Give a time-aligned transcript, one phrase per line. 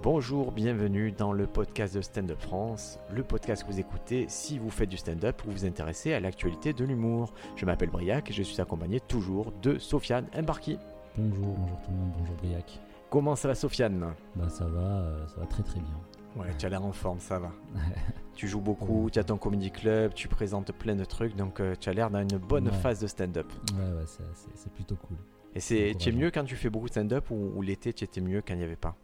[0.00, 4.58] Bonjour, bienvenue dans le podcast de Stand Up France, le podcast que vous écoutez si
[4.58, 7.32] vous faites du stand-up ou vous vous intéressez à l'actualité de l'humour.
[7.56, 10.78] Je m'appelle Briac et je suis accompagné toujours de Sofiane Mbarki.
[11.16, 12.80] Bonjour, bonjour tout le monde, bonjour Briac.
[13.10, 14.14] Comment ça va Sofiane?
[14.34, 15.94] Bah ça va, euh, ça va très très bien.
[16.36, 17.52] Ouais, tu as l'air en forme, ça va.
[18.34, 21.74] tu joues beaucoup, tu as ton comedy club, tu présentes plein de trucs, donc euh,
[21.78, 22.72] tu as l'air dans une bonne Ouais.
[22.74, 23.52] phase de stand-up.
[23.74, 25.18] Ouais, ouais, c'est- plutôt cool.
[25.54, 28.04] Et c'est, tu es mieux quand tu fais beaucoup de stand-up ou, ou l'été tu
[28.04, 28.96] étais mieux quand il n'y avait pas?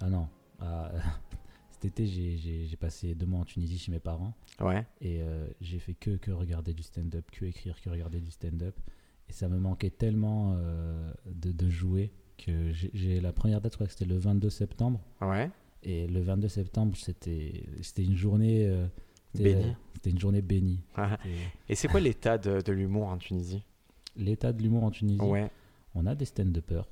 [0.00, 0.28] Ah non,
[0.60, 0.90] ah,
[1.70, 4.86] cet été j'ai- passé deux mois en Tunisie chez mes parents Ouais.
[5.00, 8.74] et euh, j'ai fait que, que regarder du stand-up, que écrire, que regarder du stand-up.
[9.28, 13.76] Et ça me manquait tellement euh, de, de jouer que j'ai- la première date, je
[13.76, 15.00] crois que c'était le 22 septembre.
[15.20, 15.50] Ouais.
[15.82, 18.66] Et le 22 septembre, c'était c'était une journée...
[18.66, 18.86] euh,
[19.34, 19.76] Bénie.
[19.94, 20.80] C'était une journée bénie.
[21.24, 23.62] Et Et c'est quoi l'état de, de l'humour en Tunisie?
[24.16, 25.50] L'état de l'humour en Tunisie, Ouais.
[25.94, 26.88] On a des stand-uppers.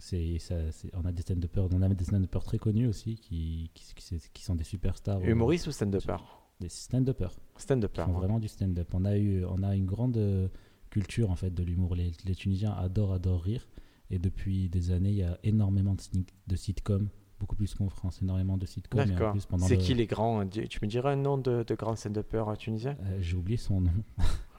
[0.00, 3.70] C'est, ça, c'est- on a des stand-uppers, on a des stand-uppers très connus aussi qui,
[3.74, 5.18] qui, qui- qui sont des superstars.
[5.18, 6.16] euh, Humoriste ou stand-upper
[6.60, 7.34] Des stand-uppers.
[7.56, 8.04] Qui Stand-upper.
[8.04, 8.18] font ouais.
[8.18, 8.88] vraiment du stand-up.
[8.94, 10.48] On a, eu, on a une grande euh,
[10.90, 11.94] culture en fait de l'humour.
[11.94, 13.68] Les, les Tunisiens adorent, adorent rire.
[14.10, 16.00] Et depuis des années, il y a énormément de,
[16.48, 19.04] de sitcoms, beaucoup plus qu'en France, énormément de sitcoms.
[19.06, 19.34] D'accord.
[19.58, 22.44] C'est le- qui les grands Tu tu me dirais un nom de, de grand stand-upper
[22.48, 23.92] euh, tunisien Euh, J'ai oublié son nom.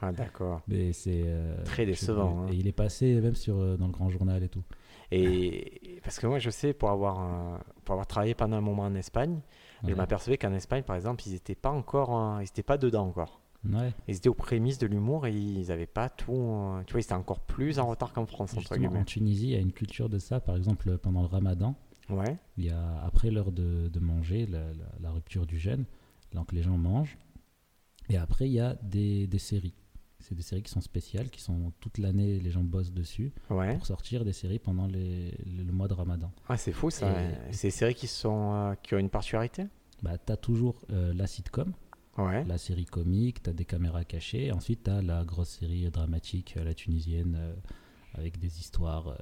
[0.00, 0.62] Ah, d'accord.
[0.68, 2.46] Mais c'est euh, Très décevant, hein.
[2.50, 4.64] Et il est passé même sur, dans le grand journal et tout.
[5.14, 8.94] Et parce que moi, je sais, pour avoir, pour avoir travaillé pendant un moment en
[8.94, 9.40] Espagne,
[9.86, 13.40] je m'apercevais qu'en Espagne, par exemple, ils n'étaient pas encore, ils étaient pas dedans encore.
[13.68, 13.92] Ouais.
[14.08, 16.32] Ils étaient aux prémices de l'humour et ils n'avaient pas tout.
[16.34, 19.04] euh, tu vois, ils étaient encore plus en retard qu'en France, entre Justement, en guillemets.
[19.04, 20.40] Tunisie, il y a une culture de ça.
[20.40, 21.76] Par exemple, pendant le ramadan,
[22.10, 22.36] Ouais.
[22.56, 25.84] il y a, après l'heure de, de manger, la, la- la rupture du jeûne,
[26.32, 27.16] donc les gens mangent.
[28.08, 29.74] Et après, il y a des, des séries.
[30.22, 33.74] C'est des séries qui sont spéciales, qui sont toute l'année, les gens bossent dessus Ouais.
[33.76, 36.30] pour sortir des séries pendant les- le, le mois de ramadan.
[36.48, 37.12] Ah, c'est fou ça.
[37.50, 39.66] C'est des séries qui, sont, euh, qui ont une particularité?
[40.02, 41.72] Bah, tu as toujours euh, la sitcom,
[42.18, 42.44] Ouais.
[42.44, 44.52] la série comique, tu as des caméras cachées.
[44.52, 47.54] Ensuite, tu as la grosse série dramatique, euh, la tunisienne, euh,
[48.14, 49.16] avec des histoires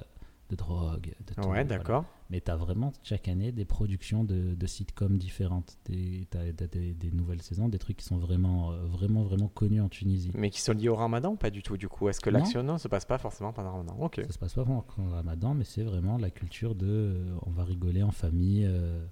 [0.51, 1.33] de drogue, de.
[1.41, 1.63] Ouais, voilà.
[1.63, 2.05] d'accord.
[2.29, 5.77] Mais tu as vraiment chaque année des productions de, de sitcoms différentes.
[5.85, 9.81] Tu as, des, des nouvelles saisons, des trucs qui sont vraiment, euh, vraiment, vraiment connus
[9.81, 10.31] en Tunisie.
[10.35, 12.07] Mais qui sont liés au ramadan ou pas du tout, du coup?
[12.09, 14.21] Est-ce que l'action ne se passe pas forcément pendant le ramadan Ok.
[14.27, 17.51] Ça se passe pas vraiment en ramadan, mais c'est vraiment la culture de euh, on
[17.51, 18.65] va rigoler en famille.
[18.65, 19.03] euh,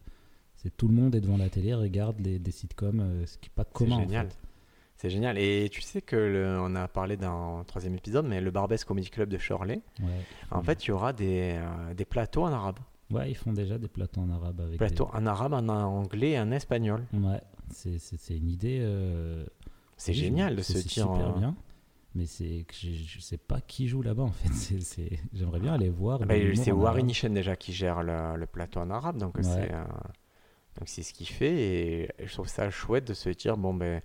[0.56, 3.48] c'est tout le monde est devant la télé, regarde les, des sitcoms, euh, ce qui
[3.50, 3.96] n'est pas commun.
[3.96, 4.28] en génial.
[4.28, 4.38] fait.
[5.02, 5.38] C'est génial.
[5.38, 8.84] Et tu sais que le- on a parlé dans le troisième épisode, mais le Barbès
[8.84, 10.08] Comedy Club de Chorley, Ouais,
[10.52, 12.80] en fait, il y aura des, euh, des plateaux en arabe.
[13.12, 16.40] ouais, ils font déjà des plateaux en arabe avec Plateaux en arabe, en anglais et
[16.40, 17.06] en espagnol.
[17.14, 17.40] Ouais,
[17.72, 17.98] c'est,
[18.36, 18.80] une idée.
[18.82, 19.46] euh,
[19.96, 21.08] C'est génial de se c'est dire.
[21.10, 21.56] super euh, bien.
[22.16, 24.50] Mais c'est que je, je sais pas qui joue là-bas en fait.
[25.34, 26.20] J'aimerais bien aller voir.
[26.22, 29.44] ah bah, c'est en Warren déjà qui gère le, le plateau en arabe, donc Ouais.
[29.44, 29.84] c'est euh,
[30.78, 34.02] donc c'est ce qu'il fait et je trouve ça chouette de se dire bon ben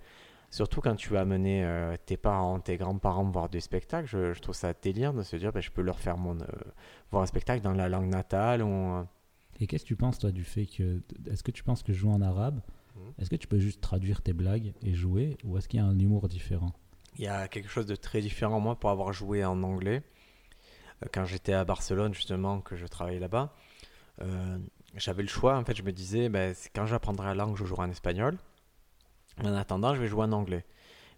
[0.55, 4.39] surtout quand tu vas amener euh, tes parents, tes grands-parents voir des spectacles, je, je
[4.41, 6.45] trouve ça délire de se dire ben, je peux leur faire mon euh,
[7.11, 9.05] voir un spectacle dans la langue natale ou
[9.59, 12.11] Et qu'est-ce que tu penses toi du fait que est-ce que tu penses que jouer
[12.11, 12.61] en arabe,
[12.95, 13.13] Mhm.
[13.19, 15.85] est-ce que tu peux juste traduire tes blagues et jouer ou est-ce qu'il y a
[15.85, 16.71] un humour différent?
[17.17, 20.01] Il y a quelque chose de très différent, moi, pour avoir joué en anglais.
[21.03, 23.53] Euh, Quand j'étais à Barcelone, justement, que je travaillais là-bas,
[24.21, 24.57] euh,
[24.95, 25.57] j'avais le choix.
[25.57, 28.37] En fait, je me disais, ben, quand j'apprendrai la langue, je jouerai en espagnol.
[29.43, 30.65] En attendant, je vais jouer en anglais.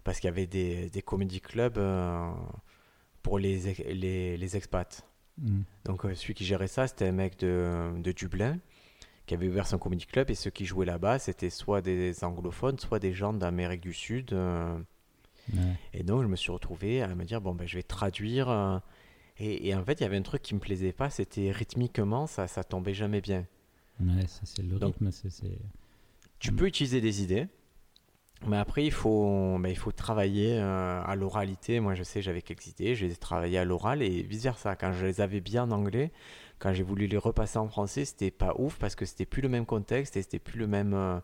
[0.04, 2.30] Parce qu'il y avait des, des comedy clubs euh,
[3.22, 5.02] pour les, les, les expats.
[5.38, 5.62] Hmm.
[5.84, 8.58] Donc, euh, celui qui gérait ça, c'était un mec de, de Dublin
[9.26, 10.30] qui avait ouvert son comedy club.
[10.30, 14.32] Et ceux qui jouaient là-bas, c'était soit des anglophones, soit des gens d'Amérique du Sud.
[14.32, 14.78] euh,
[15.94, 18.80] et donc, je me suis retrouvé à me dire, bon, ben, je vais traduire.
[19.38, 22.26] et, et en fait, il y avait un truc qui me plaisait pas, c'était rythmiquement,
[22.26, 23.46] ça, ça tombait jamais bien.
[24.00, 25.10] Ouais, ça c'est le Donc- rythme,
[26.38, 26.56] Tu Mm.
[26.56, 27.48] peux utiliser des idées,
[28.46, 31.80] mais après, il faut, il faut travailler euh, à l'oralité.
[31.80, 34.76] Moi, je sais, j'avais quelques idées, je les ai travaillées à l'oral et vice-versa.
[34.76, 36.12] Quand je les avais bien en anglais,
[36.58, 39.48] quand j'ai voulu les repasser en français, c'était pas ouf parce que c'était plus le
[39.48, 40.94] même contexte et c'était plus le même.
[40.94, 41.18] euh,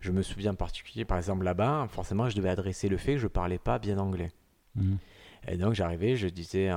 [0.00, 3.18] je me souviens en particulier, par exemple, là-bas, forcément, je devais adresser le fait que
[3.20, 4.32] je parlais pas bien anglais.
[4.74, 4.96] Hmm.
[5.48, 6.70] Et donc j'arrivais, je disais,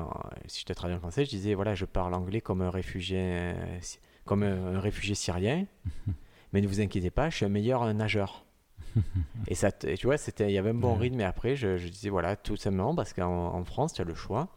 [0.48, 3.20] si je te traduis en français, je disais, voilà, je parle anglais comme un réfugié,
[3.20, 3.80] euh,
[4.26, 5.66] comme un, réfugié syrien,
[6.54, 8.45] mais ne vous inquiétez pas, je suis un meilleur nageur.
[9.48, 11.04] et ça, et tu vois, c'était, il y avait un bon Ouais.
[11.04, 14.06] rythme, et après, je, je disais, voilà, tout simplement, parce qu'en en France, tu as
[14.06, 14.50] le choix.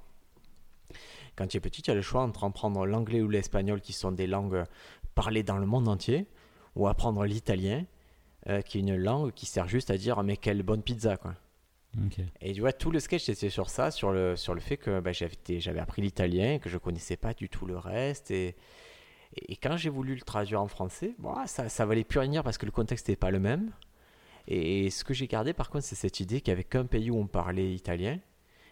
[1.37, 3.93] Quand tu es petit, tu as le choix entre en prendre l'anglais ou l'espagnol, qui
[3.93, 4.65] sont des langues
[5.15, 6.27] parlées dans le monde entier,
[6.75, 7.85] ou apprendre l'italien,
[8.49, 11.35] euh, qui est une langue qui sert juste à dire, mais quelle bonne pizza, quoi.
[12.41, 15.01] Et tu vois, tout le sketch était sur ça, sur le, sur le fait que
[15.01, 18.31] bah, j'avais, appris l'italien, que je connaissais pas du tout le reste.
[18.31, 18.57] Et,
[19.37, 22.31] Et, et quand j'ai voulu le traduire en français, bon, ça, ça valait plus rien
[22.31, 23.73] dire parce que le contexte n'était pas le même.
[24.51, 27.11] Et, ce que j'ai gardé par contre, c'est cette idée qu'il n'y avait qu'un pays
[27.11, 28.19] où on parlait italien.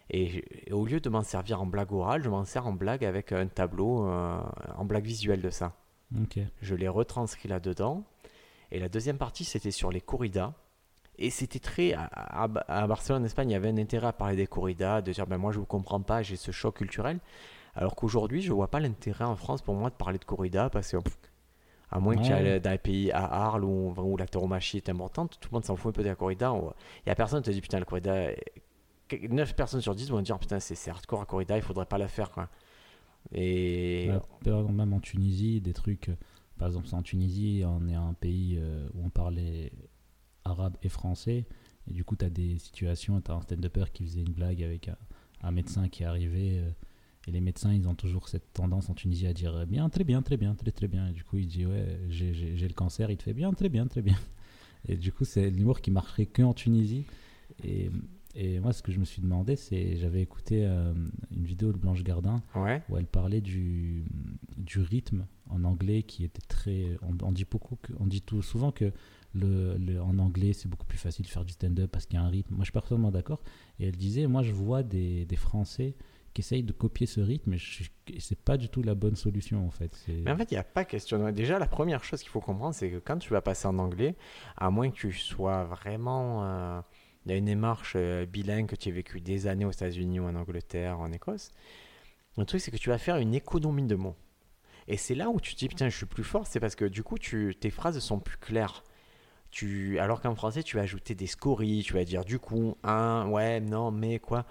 [0.09, 3.05] Et, et au lieu de m'en servir en blague orale, je m'en sers en blague
[3.05, 4.39] avec un tableau, euh,
[4.75, 5.73] en blague visuelle de ça.
[6.17, 6.39] Ok.
[6.61, 8.03] Je l'ai retranscrit là-dedans.
[8.71, 10.53] Et la deuxième partie, c'était sur les corridas.
[11.19, 11.93] Et c'était très.
[11.93, 15.01] À, à- à Barcelone, en Espagne, il y avait un intérêt à parler des corridas,
[15.01, 17.19] de dire ben, moi je ne vous comprends pas, j'ai ce choc culturel.
[17.75, 20.69] Alors qu'aujourd'hui, je ne vois pas l'intérêt en France pour moi de parler de corrida
[20.69, 20.97] parce que.
[20.97, 21.17] pff,
[21.89, 22.51] à moins que tu Ouais.
[22.53, 25.65] ailles dans les pays à Arles où, où la tauromachie est importante, tout le monde
[25.65, 26.53] s'en fout un peu de la corrida.
[26.53, 26.71] Il
[27.07, 28.29] n'y a personne qui te dit putain, la corrida.
[29.29, 32.07] 9 personnes sur 10 vont dire putain, c'est hardcore la corrida, il faudrait pas la
[32.09, 32.29] faire.
[32.31, 32.49] Quoi.
[33.33, 34.09] Et.
[34.11, 36.09] Ouais, par exemple, même en Tunisie, des trucs.
[36.09, 36.15] euh,
[36.57, 39.71] Par exemple, en Tunisie, on est un pays euh, où on parlait
[40.43, 41.45] arabe et français.
[41.89, 44.61] Et du coup, tu as des situations, tu as un stand-upper qui faisait une blague
[44.61, 44.97] avec un,
[45.43, 46.59] un médecin qui est arrivé.
[46.59, 46.69] euh,
[47.27, 50.03] et les médecins, ils ont toujours cette tendance en Tunisie à dire euh, bien, très
[50.05, 51.09] bien, très bien, très très bien.
[51.09, 53.11] Et du coup, il dit ouais, j'ai- le cancer.
[53.11, 54.17] Il te fait bien, très bien, très bien.
[54.87, 57.03] Et du coup, c'est l'humour qui marcherait que en Tunisie.
[57.63, 57.89] Et,
[58.35, 60.93] et moi, ce que je me suis demandé, c'est j'avais écouté euh,
[61.35, 62.81] une vidéo de Blanche Gardin Ouais.
[62.89, 64.05] où elle parlait du,
[64.55, 66.97] du rythme en anglais qui était très.
[67.01, 68.91] On, on dit beaucoup, que, on dit tout souvent que
[69.33, 72.21] le, le- en anglais c'est beaucoup plus facile de faire du stand-up parce qu'il y
[72.21, 72.53] a un rythme.
[72.55, 73.41] Moi je suis parfaitement d'accord.
[73.79, 75.95] Et elle disait, moi je vois des, des Français
[76.41, 77.59] qui de copier ce rythme et,
[78.19, 80.05] c'est pas du tout la bonne solution en fait.
[80.07, 81.31] Mais en fait, il n'y a pas question.
[81.31, 84.15] Déjà, la première chose qu'il faut comprendre, c'est que quand tu vas passer en anglais,
[84.55, 86.43] à moins que tu sois vraiment.
[86.43, 86.81] euh,
[87.25, 90.19] Il y a une démarche euh, bilingue que tu aies vécu des années aux États-Unis
[90.19, 91.51] ou en Angleterre, en Écosse.
[92.37, 94.15] Le truc, c'est que tu vas faire une économie de mots.
[94.87, 96.85] Et c'est là où tu te dis, putain, je suis plus fort, c'est parce que
[96.85, 98.83] du coup, tes phrases sont plus claires.
[99.49, 103.27] Tu, alors qu'en français, tu vas ajouter des scories, tu vas dire du coup, un,
[103.29, 104.45] ouais, non, mais quoi.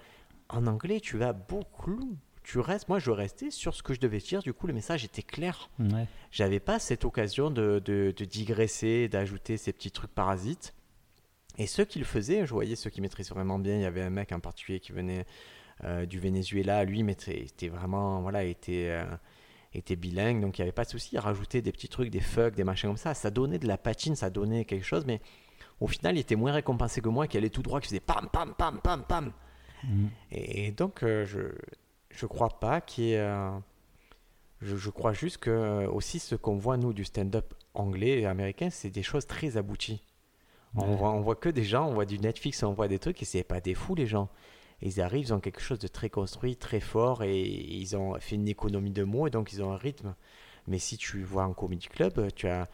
[0.49, 2.17] En anglais, tu vas beaucoup.
[2.43, 5.03] Tu restes, moi, je restais sur ce que je devais dire, du coup, le message
[5.03, 6.07] était clair Ouais.
[6.31, 10.73] j'avais pas cette occasion de, de- de digresser, d'ajouter ces petits trucs parasites.
[11.57, 13.75] Et ceux qui le faisaient, je voyais ceux qui maîtrisaient vraiment bien.
[13.75, 15.25] Il y avait un mec en particulier qui venait
[15.83, 16.85] euh, du Venezuela.
[16.85, 19.03] Lui, maîtrisait- était vraiment, voilà, était, euh,
[19.73, 21.09] était bilingue, donc il n'y avait pas de souci.
[21.13, 23.13] Il rajoutait des petits trucs, des fucks, des machins comme ça.
[23.13, 25.19] Ça donnait de la patine, ça donnait quelque chose, mais
[25.81, 28.29] au final, il était moins récompensé que moi qui allait tout droit, qui faisait pam,
[28.31, 29.33] pam, pam, pam, pam.
[29.87, 30.11] Mhm.
[30.31, 31.39] Et donc, euh, je
[32.11, 33.19] je crois pas qu'il y ait.
[33.19, 33.51] euh,
[34.61, 38.25] je, je crois juste que euh, aussi ce qu'on voit nous du stand-up anglais et
[38.27, 40.03] américain, c'est des choses très abouties.
[40.75, 43.21] On, voit, on voit que des gens, on voit du Netflix, on voit des trucs
[43.21, 44.29] et c'est pas des fous les gens.
[44.81, 48.35] Ils arrivent, ils ont quelque chose de très construit, très fort et ils ont fait
[48.35, 50.15] une économie de mots et donc ils ont un rythme.
[50.67, 52.67] Mais si tu vois un comedy club, tu as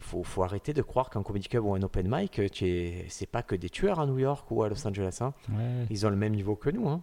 [0.00, 3.42] faut, faut arrêter de croire qu'un comedy club ou un open mic, es, c'est pas
[3.42, 5.18] que des tueurs à New York ou à Los Angeles.
[5.20, 5.34] hein.
[5.50, 5.86] Ouais.
[5.90, 6.88] Ils ont le même niveau que nous.
[6.88, 7.02] Hein.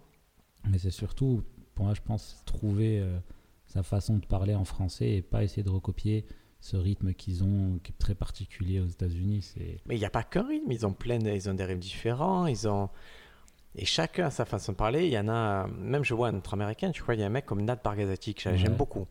[0.70, 1.42] Mais c'est surtout,
[1.74, 3.18] pour moi, je pense, trouver euh,
[3.66, 6.24] sa façon de parler en français et pas essayer de recopier
[6.60, 9.52] ce rythme qu'ils ont, qui est très particulier aux États-Unis.
[9.86, 12.46] Mais il n'y a pas qu'un rythme, ils ont plein, ils ont des rythmes différents,
[12.46, 12.88] ils ont
[13.74, 15.06] et chacun a sa façon de parler.
[15.06, 17.26] Il y en a, même je vois un autre américain, tu vois, il y a
[17.26, 18.76] un mec comme Nat Bargatze que j'aime Ouais.
[18.76, 19.06] beaucoup.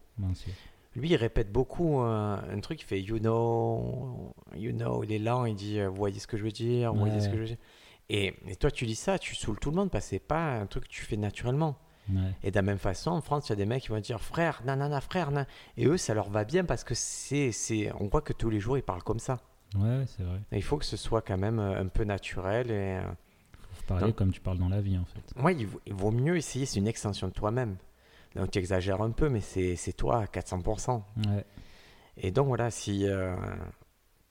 [0.96, 5.20] Lui, il répète beaucoup euh, un truc, il fait you know, you know, il est
[5.20, 7.32] lent, il dit euh, vous voyez ce que je veux dire, vous voyez ce que
[7.32, 7.38] Ouais.
[7.38, 7.58] je veux dire.
[8.10, 10.56] Et, et toi, tu dis ça, tu saoules tout le monde parce que c'est pas
[10.56, 11.78] un truc que tu fais naturellement.
[12.12, 12.34] Ouais.
[12.44, 14.20] Et de la même façon, en France, il y a des mecs qui vont dire
[14.20, 15.46] frère, nanana, frère, nan.
[15.78, 18.60] Et eux, ça leur va bien parce que c'est, c'est, on voit que tous les
[18.60, 19.40] jours, ils parlent comme ça.
[19.76, 20.40] Ouais, ouais, c'est vrai.
[20.52, 22.98] Et il faut que ce soit quand même euh, un peu naturel et.
[22.98, 23.02] euh,
[23.72, 25.22] Faut parler comme tu parles dans la vie, en fait.
[25.38, 27.78] Vaut- il vaut mieux essayer, c'est une extension de toi-même.
[28.36, 31.02] Donc tu exagères un peu, mais c'est toi à 400%.
[31.28, 31.46] Ouais.
[32.18, 33.06] Et donc voilà, si.
[33.08, 33.36] euh,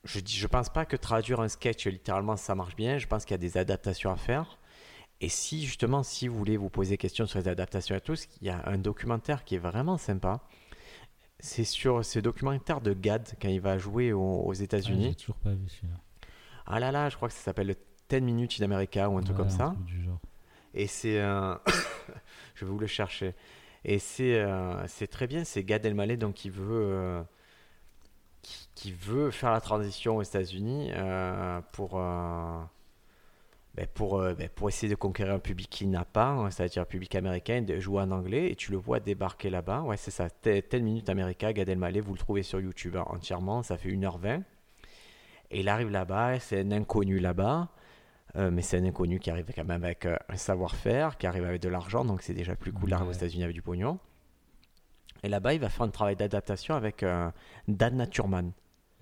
[0.04, 2.98] je dis, je pense pas que traduire un sketch littéralement ça marche bien.
[2.98, 4.58] Je pense qu'il y a des adaptations à faire.
[5.20, 8.46] Et si justement, si vous voulez vous poser question sur les adaptations et tout, il
[8.46, 10.40] y a un documentaire qui est vraiment sympa.
[11.40, 15.08] C'est sur ce documentaire de Gad quand il va jouer aux, aux Ah, États-Unis.
[15.10, 15.94] J'ai toujours pas vu celui-là.
[16.66, 17.76] Ah là là, je crois que ça s'appelle le
[18.08, 19.72] 10 Minutes in America ou un truc comme ça.
[19.74, 20.20] truc du genre.
[20.74, 21.60] Et c'est un.
[22.54, 23.34] je vais vous le chercher.
[23.84, 25.44] Et c'est euh, c'est très bien.
[25.44, 27.22] C'est Gad Elmaleh donc qui veut euh,
[28.42, 31.92] qui, qui veut faire la transition aux États-Unis euh, pour
[33.74, 36.86] ben, pour ben, pour essayer de conquérir un public qu'il n'a pas, hein, c'est-à-dire un
[36.86, 38.50] public américain, de jouer en anglais.
[38.50, 39.82] Et tu le vois débarquer là-bas.
[39.82, 40.28] Ouais, c'est ça.
[40.44, 41.52] 10 minutes America.
[41.52, 43.62] Gad Elmaleh, vous le trouvez sur YouTube hein, entièrement.
[43.62, 44.42] Ça fait 1h20.
[45.52, 46.38] Et il arrive là-bas.
[46.40, 47.68] C'est un inconnu là-bas.
[48.36, 51.44] Euh, mais c'est un inconnu qui arrive quand même avec euh, un savoir-faire, qui arrive
[51.44, 53.16] avec de l'argent, donc c'est déjà plus cool d'arriver aux Ouais.
[53.16, 53.98] États-Unis avec du pognon.
[55.22, 57.30] Et là-bas, il va faire un travail d'adaptation avec euh,
[57.68, 58.52] Dan Naturman.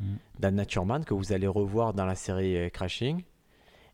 [0.00, 0.14] Mm.
[0.38, 3.22] Dan Naturman, que vous allez revoir dans la série Crashing,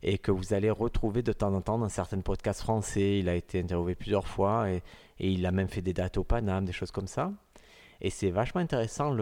[0.03, 3.19] et que vous allez retrouver de temps en temps dans certains podcasts français.
[3.19, 4.83] Il a été interviewé plusieurs fois, et,
[5.19, 7.31] et il a même fait des dates au Paname, des choses comme ça.
[8.01, 9.15] Et c'est vachement intéressant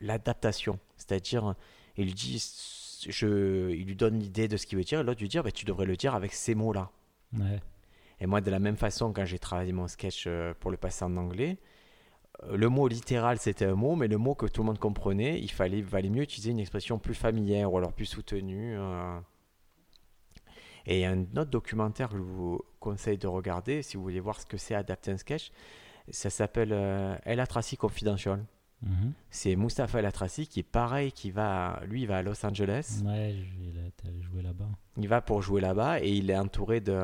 [0.00, 0.78] l'adaptation.
[0.96, 1.54] C'est-à-dire,
[1.96, 2.38] il dit,
[3.08, 5.50] je, il lui donne l'idée de ce qu'il veut dire, et l'autre lui dit, bah,
[5.50, 6.90] tu devrais le dire avec ces mots-là.
[7.38, 7.60] Ouais.
[8.20, 11.04] Et moi, de la même façon, quand j'ai travaillé mon sketch euh, pour le passer
[11.04, 11.58] en anglais,
[12.44, 15.40] euh, le mot littéral, c'était un mot, mais le mot que tout le monde comprenait,
[15.40, 18.76] il fallait, valait mieux utiliser une expression plus familière ou alors plus soutenue.
[18.76, 19.18] euh.
[20.86, 24.02] Et il y a un autre documentaire que je vous conseille de regarder si vous
[24.02, 25.50] voulez voir ce que c'est adapter un sketch.
[26.08, 28.44] Ça s'appelle euh, El Atraci Confidential.
[28.82, 29.12] Mhm.
[29.30, 33.02] C'est Mustapha El Atraci qui est pareil, qui va, lui, il va à Los Angeles.
[33.04, 33.34] Ouais,
[34.22, 34.68] jouer là-bas.
[34.96, 36.98] Il va pour jouer là-bas et il est entouré de,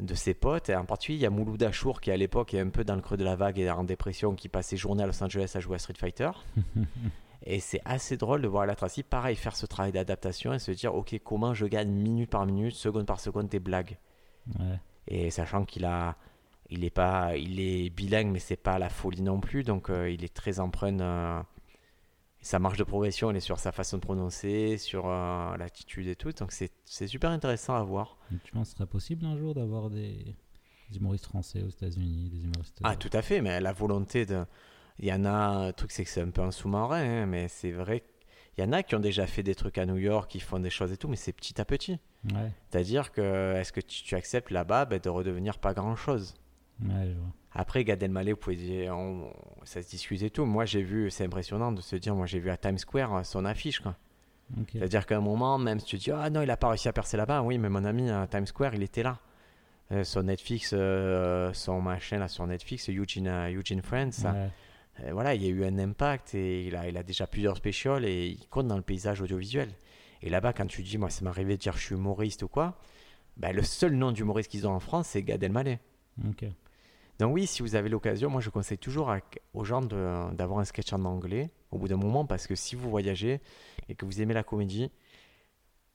[0.00, 0.68] de ses potes.
[0.70, 2.96] Et en particulier, il y a Mouloud Achour qui, à l'époque, est un peu dans
[2.96, 5.52] le creux de la vague et en dépression, qui passe ses journées à Los Angeles
[5.54, 6.30] à jouer à Street Fighter.
[7.42, 10.70] et c'est assez drôle de voir la Tracy, pareil, faire ce travail d'adaptation et se
[10.72, 13.98] dire, OK, comment je gagne minute par minute, seconde par seconde des blagues.
[14.58, 14.80] Ouais.
[15.08, 16.16] Et sachant qu'il a.
[16.70, 19.62] Il est, pas, il est bilingue, mais c'est pas la folie non plus.
[19.64, 20.98] Donc, euh, il est très empreint.
[21.00, 21.42] euh,
[22.40, 26.16] sa marge de progression, elle est sur sa façon de prononcer, sur euh, l'attitude et
[26.16, 26.32] tout.
[26.32, 28.18] Donc, c'est super intéressant à voir.
[28.32, 30.34] Et Tu penses que ce serait possible un jour d'avoir des...
[30.90, 32.80] des humoristes français aux États-Unis, des humoristes.
[32.82, 34.44] Ah, tout à fait, mais la volonté de.
[34.98, 37.48] Il y en a, un truc, c'est que c'est un peu un sous-marin, hein, mais
[37.48, 38.04] c'est vrai.
[38.56, 40.60] Il y en a qui ont déjà fait des trucs à New York, qui font
[40.60, 41.98] des choses et tout, mais c'est petit à petit.
[42.32, 46.34] Ouais, C'est-à-dire que, est-ce que tu, tu acceptes là-bas ben, de redevenir pas grand-chose?
[46.82, 47.28] Ouais, je vois.
[47.52, 49.32] Après, Gad Elmaleh, vous pouvez dire, on-
[49.64, 50.44] ça se discute et tout.
[50.44, 53.22] Moi, j'ai vu, c'est impressionnant de se dire, moi, j'ai vu à Times Square euh,
[53.22, 53.96] son affiche, quoi.
[54.78, 56.92] C'est-à-dire qu'à un moment, même si tu dis, ah non, il a pas réussi à
[56.92, 59.18] percer là-bas, oui, mais mon ami à Times Square, il était là.
[59.92, 64.48] Euh, son Netflix, euh, son machin là sur Netflix, Eugene, Eugene Friends, Ouais.
[65.04, 67.56] euh, voilà, il y a eu un impact et il a, il a déjà plusieurs
[67.56, 69.68] specials et il compte dans le paysage audiovisuel.
[70.22, 72.48] Et là-bas, quand tu dis, moi, ça m'est arrivé de dire je suis humoriste ou
[72.48, 72.78] quoi,
[73.36, 75.78] ben, le seul nom d'humoriste qu'ils ont en France, c'est Gad Elmaleh.
[77.18, 79.14] Donc oui, si vous avez l'occasion, moi je conseille toujours
[79.52, 82.90] aux gens d'avoir un sketch en anglais au bout d'un moment parce que si vous
[82.90, 83.40] voyagez
[83.88, 84.90] et que vous aimez la comédie,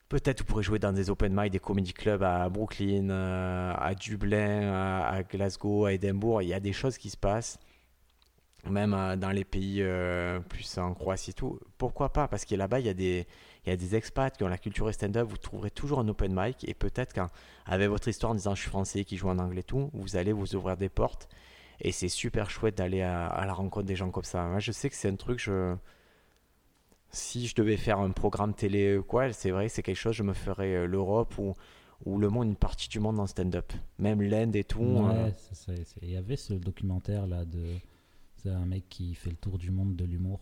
[0.08, 3.94] peut-être vous pourrez jouer dans des open mic, des comedy clubs à Brooklyn, euh, à
[3.96, 6.42] Dublin, à, à Glasgow, à Édimbourg.
[6.42, 7.60] Il y a des choses qui se passent,
[8.70, 11.60] même euh, dans les pays euh, plus en Croatie et tout.
[11.78, 12.28] Pourquoi pas?
[12.28, 13.28] Parce que là-bas, il y a des
[13.66, 16.34] il y a des expats qui ont la culture stand-up, vous trouverez toujours un open
[16.34, 19.62] mic et peut-être qu'avec votre histoire en disant je suis français qui joue en anglais
[19.62, 21.28] et tout, vous allez vous ouvrir des portes
[21.82, 24.46] et c'est super chouette d'aller à, à la rencontre des gens comme ça.
[24.46, 25.76] Moi, je sais que c'est un truc, je...
[27.12, 30.24] si je devais faire un programme télé ou quoi, c'est vrai, c'est quelque chose, je
[30.24, 31.54] me ferais euh, l'Europe ou,
[32.06, 33.72] ou le monde, une partie du monde en stand-up.
[33.98, 34.82] Même l'Inde et tout.
[34.82, 37.64] Ouais, euh, ça, Il y avait ce documentaire là de.
[38.38, 40.40] C'est un mec qui fait le tour du monde de l'humour.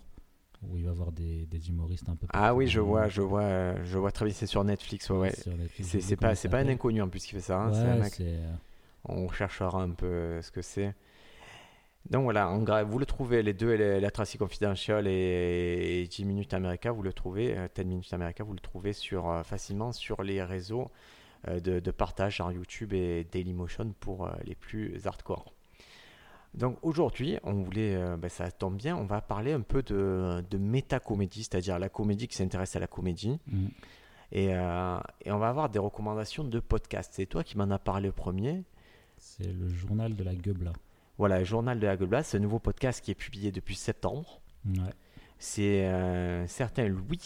[0.63, 2.25] Où il va voir des, des humoristes un peu.
[2.33, 5.31] Ah oui, je vois, je vois, euh, je vois très bien, c'est sur Netflix, ouais,
[5.83, 7.59] C'est pas, c'est pas un inconnu en plus qui fait ça.
[7.61, 8.23] hein, Ouais, c'est.
[8.23, 8.53] euh,
[9.05, 10.93] On cherchera un peu ce que c'est.
[12.09, 16.53] Donc voilà, en vous le trouvez, les deux, la Tracy Confidential et, et 10 minutes
[16.53, 20.23] America, vous le trouvez, euh, 10 minutes America, vous le trouvez sur, euh, facilement sur
[20.23, 20.89] les réseaux
[21.49, 25.53] euh, de, de partage, genre YouTube et Dailymotion pour euh, les plus hardcore.
[26.57, 30.43] Donc aujourd'hui, on voulait, euh, ben, ça tombe bien, on va parler un peu de,
[30.49, 33.39] de métacomédie, c'est-à-dire la comédie qui s'intéresse à la comédie.
[33.47, 33.67] mm.
[34.33, 37.13] Et, euh, et on va avoir des recommandations de podcasts.
[37.13, 38.65] C'est toi qui m'en as parlé le premier.
[39.17, 40.73] C'est le journal de la Guebla.
[41.17, 44.41] Voilà, Journal de la Basse, c'est un nouveau podcast qui est publié depuis septembre.
[44.65, 44.93] Ouais.
[45.39, 47.21] C'est euh, un certain Louis,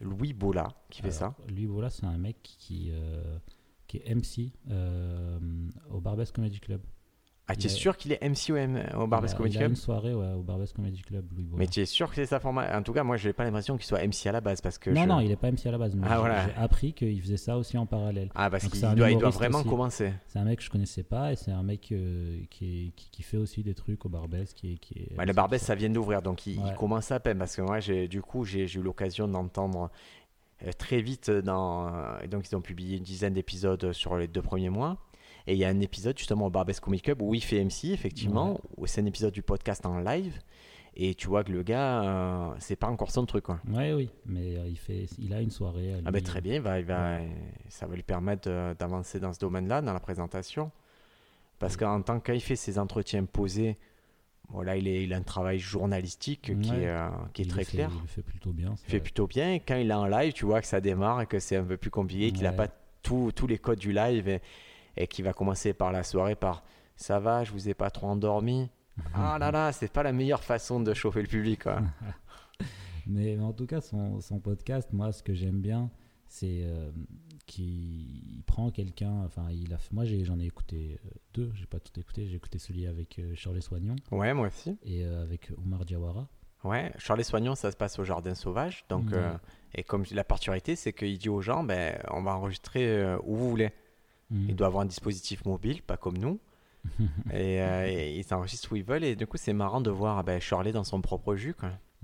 [0.00, 1.34] Louis Bola qui fait ça.
[1.48, 3.38] Lui, voilà, c'est un mec qui, euh,
[3.86, 5.38] qui est MC euh,
[5.90, 6.80] au Barbès Comedy Club.
[7.48, 9.70] Ah, tu es sûr qu'il est MC au, M- au Barbès Il a- Comedy Club
[9.70, 11.46] une soirée ouais, au Barbès Comedy Club, Louis.
[11.54, 12.76] Mais tu es sûr que c'est sa format?
[12.76, 14.78] En tout cas, moi, je n'ai pas l'impression qu'il soit MC à la base parce
[14.78, 14.90] que.
[14.90, 15.94] non, je- non, il est pas MC à la base.
[15.94, 16.46] Mais Ah, j'ai- voilà.
[16.48, 18.30] j'ai appris qu'il faisait ça aussi en parallèle.
[18.34, 19.68] Ah, parce Donc, qu'il doit, il doit humoriste vraiment aussi.
[19.68, 20.12] commencer.
[20.26, 23.10] C'est un mec que je connaissais pas et c'est un mec euh, qui, est- qui,
[23.10, 24.52] qui fait aussi des trucs au Barbès.
[24.52, 27.38] Qui, est- qui est, Bah, le Barbès, ça vient d'ouvrir, donc il, commence à peine
[27.38, 29.90] parce que moi, j'ai, du coup, j'ai, j'ai eu l'occasion d'entendre
[30.66, 31.92] euh, très vite dans.
[32.30, 34.96] donc, ils ont publié une dizaine d'épisodes sur les deux premiers mois.
[35.46, 37.92] Et il y a un épisode justement au Barbès Comedy Club où il fait MC,
[37.92, 38.60] effectivement, Ouais.
[38.78, 40.38] où c'est un épisode du podcast en live.
[40.98, 43.44] Et tu vois que le gars, euh, c'est pas encore son truc.
[43.44, 43.60] Quoi.
[43.68, 45.94] Ouais, oui, mais euh, il, fait, il a une soirée.
[46.06, 47.18] Ah ben très bien, il va, il va,
[47.68, 50.70] ça va lui permettre de- d'avancer dans ce domaine-là, dans la présentation.
[51.58, 53.76] Parce qu'en tant qu'il fait ses entretiens posés,
[54.48, 56.82] voilà, il, est, il a un travail journalistique qui Ouais.
[56.82, 57.90] est, euh, qui est Il très fait- clair.
[57.94, 58.74] Il le fait plutôt bien.
[58.86, 59.52] Il fait plutôt bien.
[59.52, 61.64] Et quand il est en live, tu vois que ça démarre et que c'est un
[61.64, 62.68] peu plus compliqué, qu'il n'a pas
[63.02, 64.40] tous les codes du live et,
[64.96, 66.62] et qu'il va commencer par la soirée par
[66.96, 68.70] ça va, je vous ai pas trop endormi.
[69.14, 71.62] ah là là, c'est pas la meilleure façon de chauffer le public.
[71.64, 71.80] Quoi.
[73.08, 75.90] Mais, mais en tout cas, son, son podcast, moi, ce que j'aime bien,
[76.26, 76.90] c'est euh,
[77.46, 79.22] qui il prend quelqu'un.
[79.24, 82.26] Enfin, il a moi j'en ai écouté euh, deux, j'ai pas tout écouté.
[82.26, 84.76] J'ai écouté celui avec euh, Shirley Soignon Ouais, moi aussi.
[84.82, 86.26] et euh, avec Oumar Diawara.
[86.64, 88.84] Ouais, Charles Soignon, ça se passe au Jardin Sauvage.
[88.88, 89.10] Donc,
[89.74, 93.48] et comme la particularité, c'est qu'il dit aux gens, ben, on va enregistrer où vous
[93.50, 93.70] voulez.
[94.30, 94.46] Mm.
[94.50, 96.38] Il doit avoir un dispositif mobile, pas comme nous.
[97.32, 99.04] et, euh, et ils s'enregistrent où ils veulent.
[99.04, 101.54] Et du coup, c'est marrant de voir ben, Shirley dans son propre jus.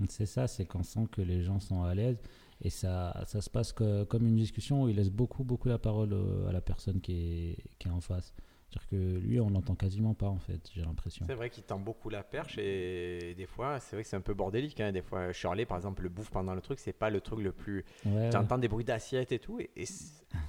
[0.09, 2.17] C'est ça, c'est qu'on sent que les gens sont à l'aise
[2.61, 5.77] et ça, ça se passe que- comme une discussion où il laisse beaucoup, beaucoup la
[5.77, 8.33] parole euh, à la personne qui est, qui est en face.
[8.73, 11.25] C'est-à-dire que lui, on l'entend quasiment pas en fait, j'ai l'impression.
[11.27, 14.21] C'est vrai qu'il tend beaucoup la perche et des fois, c'est vrai que c'est un
[14.21, 14.79] peu bordélique.
[14.79, 14.91] hein.
[14.91, 17.51] Des fois, Shirley, par exemple, le bouffe pendant le truc, c'est pas le truc le
[17.51, 17.85] plus.
[18.05, 19.85] Ouais, J'entends des bruits d'assiette et tout, et,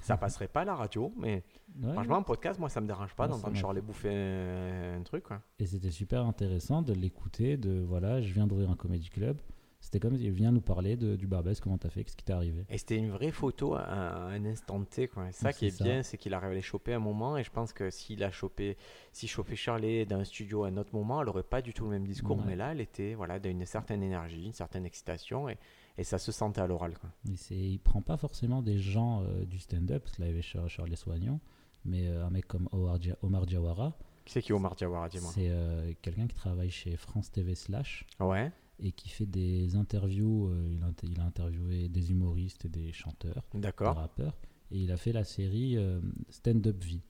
[0.00, 1.42] ça passerait pas à la radio, mais
[1.82, 1.92] ouais.
[1.92, 5.24] franchement, en podcast, moi, ça me dérange pas d'entendre Shirley bouffer un, un truc.
[5.24, 5.42] Quoi.
[5.58, 9.38] Et c'était super intéressant de l'écouter, de voilà, je viens d'ouvrir un comédie club.
[9.84, 12.32] C'était comme il vient nous parler de, du Barbès, comment t'as fait, qu'est-ce qui t'est
[12.32, 12.64] arrivé.
[12.70, 15.08] Et c'était une vraie photo à, à un instant T.
[15.08, 15.30] Quoi.
[15.30, 15.84] Ça qui est, ça.
[15.84, 17.36] bien, c'est qu'il arrive à les choper à un moment.
[17.36, 18.78] Et je pense que s'il a chopé,
[19.12, 21.84] si chopé Shirley dans un studio à un autre moment, elle aurait pas du tout
[21.84, 22.38] le même discours.
[22.38, 22.44] Ouais.
[22.46, 25.50] Mais là, elle était voilà, d'une certaine énergie, une certaine excitation.
[25.50, 25.58] Et,
[25.98, 26.94] et ça se sentait à l'oral.
[27.26, 30.32] Il, il prend pas forcément des gens euh, du stand-up, parce que là il y
[30.32, 31.40] avait Char- Charles Soignon,
[31.84, 35.10] mais euh, un mec comme Omar, Dia- Omar Diawara, Qui c'est qui est Omar Diawara,
[35.10, 38.06] dis-moi c'est euh, quelqu'un qui travaille chez France TV Slash.
[38.18, 38.50] Ouais.
[38.80, 40.48] Et qui fait des interviews.
[40.48, 44.36] euh, il, a, inter- il a interviewé des humoristes et des chanteurs, des rappeurs.
[44.70, 46.00] Et il a fait la série euh,
[46.30, 47.02] Stand Up Vie,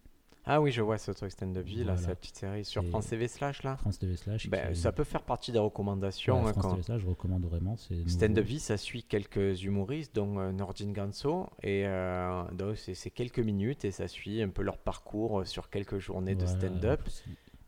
[0.46, 1.96] Ah oui, je vois ce truc stand-up vie, là, Voilà.
[2.02, 3.76] c'est la petite série sur Et- France TV slash là.
[3.78, 4.50] France TV Slash.
[4.50, 6.42] Ben, qui- ça peut faire partie des recommandations.
[6.42, 7.76] Ouais, hein, France quand- TV Slash, je recommande vraiment.
[7.76, 8.06] c'est.
[8.06, 12.42] Stand-up vie, ça suit quelques humoristes, dont euh, Nordine Ganso, et euh,
[12.74, 16.44] c'est c'est quelques minutes et ça suit un peu leur parcours sur quelques journées de
[16.44, 17.00] stand-up.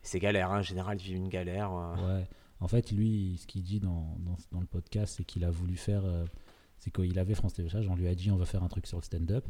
[0.03, 1.71] C'est galère, hein, en général, ils vivent une galère.
[1.73, 2.19] euh.
[2.19, 2.27] Ouais.
[2.59, 5.75] En fait, lui, ce qu'il dit dans, dans, dans le podcast, c'est qu'il a voulu
[5.75, 6.03] faire.
[6.05, 6.25] euh,
[6.79, 8.97] c'est qu'il avait France Slash, on lui a dit on va faire un truc sur
[8.97, 9.47] le stand-up.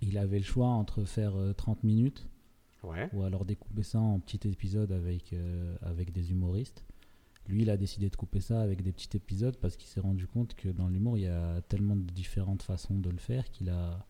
[0.00, 2.26] Il avait le choix entre faire euh, 30 minutes
[2.84, 3.08] Ouais.
[3.12, 6.84] ou alors découper ça en petits épisodes avec, euh, avec des humoristes.
[7.48, 10.28] Lui, il a décidé de couper ça avec des petits épisodes parce qu'il s'est rendu
[10.28, 13.70] compte que dans l'humour, il y a tellement de différentes façons de le faire qu'il
[13.70, 14.06] a,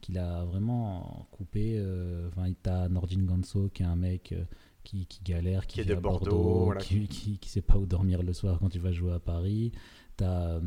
[0.00, 1.74] qu'il a vraiment coupé.
[1.78, 4.44] euh, Enfin, il t'a Nordine Ganso, qui est un mec euh,
[4.82, 6.80] qui, qui galère, qui, Qui est de Bordeaux, voilà.
[6.80, 9.72] qui, qui, qui sait pas où dormir le soir quand tu vas jouer à Paris.
[10.16, 10.60] T'as,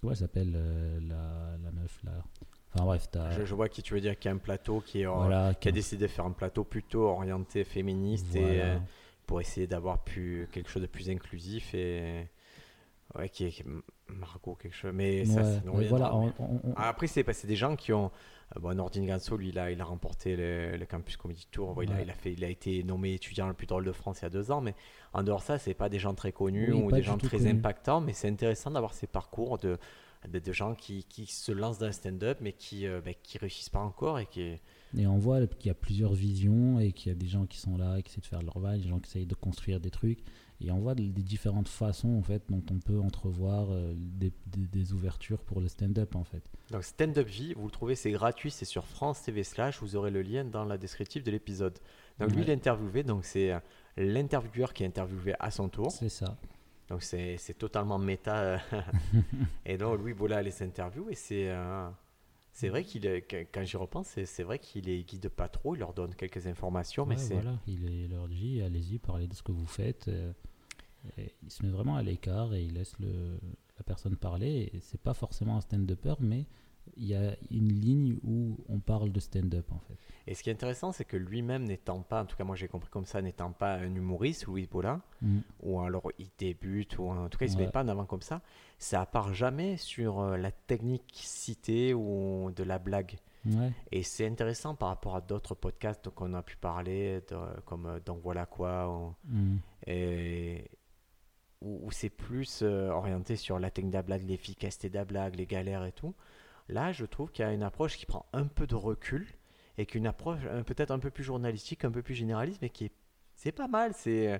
[0.00, 2.12] comment elle s'appelle euh, la, la meuf là
[2.74, 3.30] Enfin bref, t'as.
[3.30, 5.54] Je, je vois qui tu veux dire, qui a un plateau qui, est, euh, voilà,
[5.54, 8.78] qui a décidé de faire un plateau plutôt orienté féministe et euh,
[9.26, 12.28] pour essayer d'avoir plus quelque chose de plus inclusif et
[13.16, 13.64] ouais qui est,
[14.08, 16.74] Margot quelque chose mais ça Ouais, c'est- on mais reviendra, voilà, mais- on- on- on-
[16.76, 18.10] après c'est pas- c'est des gens qui ont
[18.56, 21.74] euh, bon Nordine Ganso lui il a, il a remporté le, le campus comedy tour.
[21.74, 23.92] Bon, il, a, il a fait il a été nommé étudiant le plus drôle de
[23.92, 24.74] France il y a deux ans mais
[25.12, 27.46] en dehors de ça c'est pas des gens très connus Oui, ou des gens très
[27.46, 29.78] impactants mais c'est intéressant d'avoir ces parcours de
[30.28, 33.38] de, de gens qui, qui se lancent dans le stand-up mais qui euh, ben, qui
[33.38, 34.56] réussissent pas encore et qui
[34.96, 37.58] Et on voit qu'il y a plusieurs visions et qu'il y a des gens qui
[37.58, 39.90] sont là, qui essaient de faire leur vague, des gens qui essayent de construire des
[39.90, 40.18] trucs.
[40.60, 44.66] Et on voit des différentes façons en fait dont on peut entrevoir euh, des, des-
[44.66, 46.42] des ouvertures pour le stand-up en fait.
[46.72, 49.94] Donc Stand Up Vie, vous le trouvez, c'est gratuit, c'est sur France TV slash, vous
[49.94, 51.78] aurez le lien dans la descriptive de l'épisode.
[52.18, 53.60] Donc lui, il est interviewé, donc c'est euh,
[53.96, 55.92] l'intervieweur qui est interviewé à son tour.
[55.92, 56.36] C'est ça.
[56.88, 58.36] Donc c'est totalement méta.
[58.38, 58.58] euh,
[59.66, 61.88] et donc Louis Bola les interviews et c'est euh,
[62.52, 63.02] c'est vrai qu'il
[63.52, 67.06] quand j'y repense, c'est vrai qu'il les guide pas trop, il leur donne quelques informations,
[67.06, 70.08] mais Ouais, c'est voilà, il est- leur dit allez-y, parlez de ce que vous faites.
[70.08, 70.32] euh,
[71.48, 73.38] il se met vraiment à l'écart et il laisse le,
[73.78, 74.70] la personne parler.
[74.74, 76.44] Et c'est pas forcément un stand-upper, mais
[76.96, 79.96] il y a une ligne où on parle de stand-up en fait.
[80.26, 82.68] Et ce qui est intéressant, c'est que lui-même n'étant pas, en tout cas moi j'ai
[82.68, 85.38] compris comme ça, n'étant pas un humoriste, Louis Bola, Mm.
[85.62, 87.64] ou alors il débute, ou en tout cas il se Ouais.
[87.66, 88.40] met pas en avant comme ça,
[88.78, 93.16] ça part jamais sur euh, la technique citée ou de la blague.
[93.46, 97.86] Ouais, Et c'est intéressant par rapport à d'autres podcasts qu'on a pu parler, de- comme
[97.86, 99.56] euh, Donc voilà quoi, ou- Mm.
[99.86, 100.64] et,
[101.62, 105.04] où, où c'est plus euh, orienté sur la technique de la blague, l'efficacité de la
[105.04, 106.14] blague, les galères et tout.
[106.68, 109.26] Là, je trouve qu'il y a une approche qui prend un peu de recul
[109.78, 112.86] et qu'une approche euh, peut-être un peu plus journalistique, un peu plus généraliste, mais qui
[112.86, 112.92] est
[113.34, 113.92] c'est pas mal.
[113.94, 114.38] C'est euh,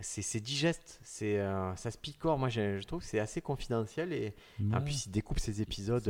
[0.00, 2.38] c'est digeste, c'est euh, ça se picore.
[2.38, 4.34] Moi, je, je trouve que c'est assez confidentiel et
[4.72, 6.06] en Ouais, plus il découpe ses épisodes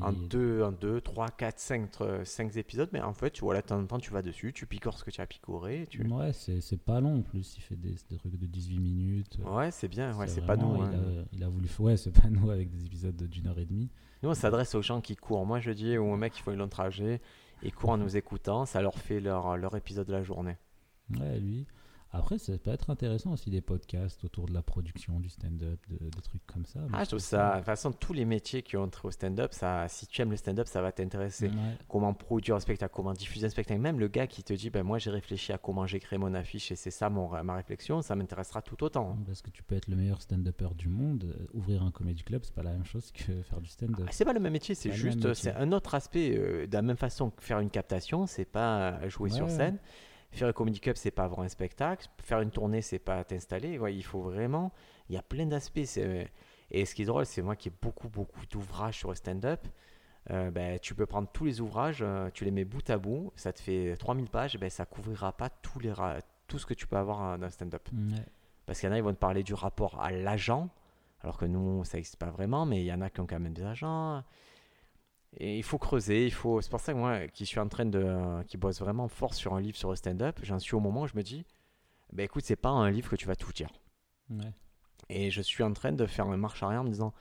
[0.00, 1.88] en il y a- 2, en 2, 3, 4, 5,
[2.24, 4.52] 5 épisodes, mais en fait, tu vois, là, de temps en temps, tu vas dessus,
[4.52, 5.82] tu picores ce que tu as picoré.
[5.82, 6.06] et Tu...
[6.06, 7.56] Ouais, c'est pas long en plus.
[7.56, 9.38] Il fait des, des trucs de 18 minutes.
[9.44, 10.76] Ouais, c'est bien, ouais, c'est pas nous.
[10.76, 10.92] Il, hein.
[10.92, 11.68] a, il a voulu.
[11.78, 13.90] Ouais, c'est pas nous avec des épisodes d'une heure et demie.
[14.22, 15.44] Nous, on s'adresse aux gens qui courent.
[15.44, 17.20] Moi, je dis aux mecs qui font un long trajet,
[17.62, 20.56] ils courent en nous écoutant, ça leur fait leur, leur épisode de la journée.
[21.18, 21.66] Ouais, lui.
[22.16, 25.98] Après, ça peut être intéressant aussi des podcasts autour de la production, du stand-up, de,
[26.08, 26.80] de trucs comme ça.
[26.92, 27.50] Ah, je trouve ça.
[27.52, 30.30] De toute façon, tous les métiers qui ont trait au stand-up, ça, si tu aimes
[30.30, 31.48] le stand-up, ça va t'intéresser.
[31.48, 31.54] Ouais.
[31.88, 33.80] Comment produire un spectacle, comment diffuser un spectacle.
[33.80, 36.34] Même le gars qui te dit, ben moi j'ai réfléchi à comment j'ai créé mon
[36.34, 39.16] affiche et c'est ça mon, ma réflexion, ça m'intéressera tout autant.
[39.26, 42.42] Parce que tu peux être le meilleur stand-upper du monde, euh, ouvrir un comedy club,
[42.44, 44.04] c'est pas la même chose que faire du stand-up.
[44.08, 46.36] Ah, C'est pas le même métier, c'est juste, c'est un autre aspect.
[46.36, 49.74] euh, de la même façon que faire une captation, c'est pas euh, jouer sur Ouais.
[50.34, 52.08] Faire un comedy club, c'est pas avoir un spectacle.
[52.22, 53.78] Faire une tournée, c'est pas t'installer.
[53.78, 54.72] Ouais, il faut vraiment.
[55.08, 55.84] Il y a plein d'aspects.
[55.84, 56.30] c'est-
[56.70, 59.66] Et ce qui est drôle, c'est moi qui ai beaucoup, beaucoup d'ouvrages sur le stand-up.
[60.30, 63.30] euh, ben, tu peux prendre tous les ouvrages, euh, tu les mets bout à bout,
[63.36, 66.16] ça te fait 3000 pages, ben, ça couvrira pas tous les ra-
[66.48, 67.86] tout ce que tu peux avoir euh, dans le stand-up.
[67.92, 68.24] Ouais.
[68.64, 70.70] Parce qu'il y en a, ils vont te parler du rapport à l'agent,
[71.20, 73.38] alors que nous, ça n'existe pas vraiment, mais il y en a qui ont quand
[73.38, 74.24] même des agents.
[75.38, 76.60] Et il faut creuser, il faut.
[76.60, 79.54] C'est pour ça que moi, qui suis en train de, qui bosse vraiment fort sur
[79.54, 81.44] un livre sur le stand-up, j'en suis au moment où je me dis,
[82.12, 83.70] ben écoute, c'est pas un livre que tu vas tout dire.
[84.30, 84.52] Ouais.
[85.08, 87.12] Et je suis en train de faire une marche arrière en me disant,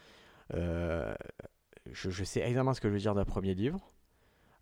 [0.54, 1.14] euh,
[1.92, 3.93] je, je sais exactement ce que je veux dire d'un premier livre.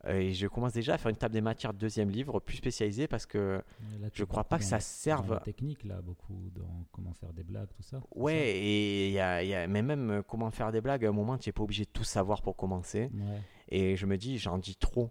[0.06, 2.58] Euh, Et je commence déjà à faire une table des matières de deuxième livre plus
[2.58, 3.62] spécialisé parce que
[4.00, 5.34] là, je crois pas que ça serve.
[5.34, 8.02] la technique, là, beaucoup dans comment faire des blagues, tout ça.
[8.16, 11.14] Ouais, et y a, y a- mais même euh, comment faire des blagues, à un
[11.14, 13.10] moment, tu n'es pas obligé de tout savoir pour commencer.
[13.14, 13.42] Ouais.
[13.70, 15.10] Et je me dis, j'en dis trop.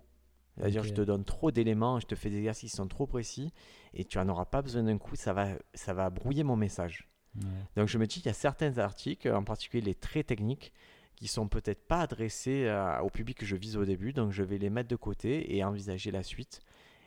[0.57, 3.51] C'est-à-dire, je te donne trop d'éléments, je te fais des exercices qui sont trop précis,
[3.95, 7.09] et tu n'en auras pas besoin d'un coup, ça va, ça va brouiller mon message.
[7.37, 7.43] Ouais.
[7.77, 10.73] Donc je me dis, il y a certains articles, en particulier les très techniques,
[11.21, 14.43] qui sont peut-être pas adressés à- au public que je vise au début, donc je
[14.43, 16.61] vais les mettre de côté et envisager la suite.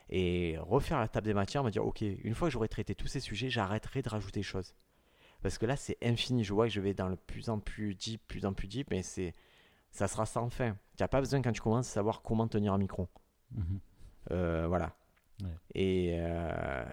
[0.08, 3.08] Et refaire la table des matières, me dire, ok, une fois que j'aurai traité tous
[3.08, 4.74] ces sujets, j'arrêterai de rajouter des choses.
[5.42, 6.44] Parce que là, c'est infini.
[6.44, 8.88] Je vois que je vais dans le plus en plus deep, plus en plus deep,
[8.90, 9.34] mais c'est,
[9.90, 10.76] ça sera sans fin.
[10.96, 13.08] Tu n'as pas besoin, quand tu commences, de savoir comment tenir un micro.
[13.52, 13.80] Mhm.
[14.30, 14.94] Euh, voilà.
[15.42, 15.50] Ouais.
[15.74, 16.84] Et, euh,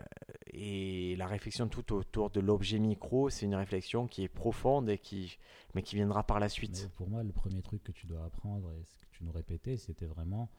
[0.47, 4.97] et la réflexion tout autour de l'objet micro, c'est une réflexion qui est profonde et
[4.97, 5.37] qui,
[5.75, 6.91] mais qui viendra par la Mais suite.
[6.95, 9.77] pour moi, le premier truc que tu dois apprendre et ce que tu nous répétais,
[9.77, 10.49] c'était vraiment.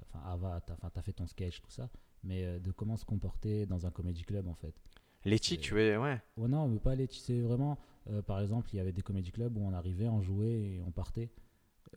[0.00, 1.90] Enfin, Ava, t'as enfin, t'as fait ton sketch, tout ça,
[2.24, 4.74] mais euh, de comment se comporter dans un comedy club en fait.
[5.24, 6.20] L'éthique, tu veux, ouais.
[6.36, 7.06] Ouais, non, mais pas les.
[7.10, 7.78] C'est vraiment.
[8.10, 10.82] euh, par exemple, il y avait des comedy clubs où on arrivait, on jouait et
[10.86, 11.30] on partait.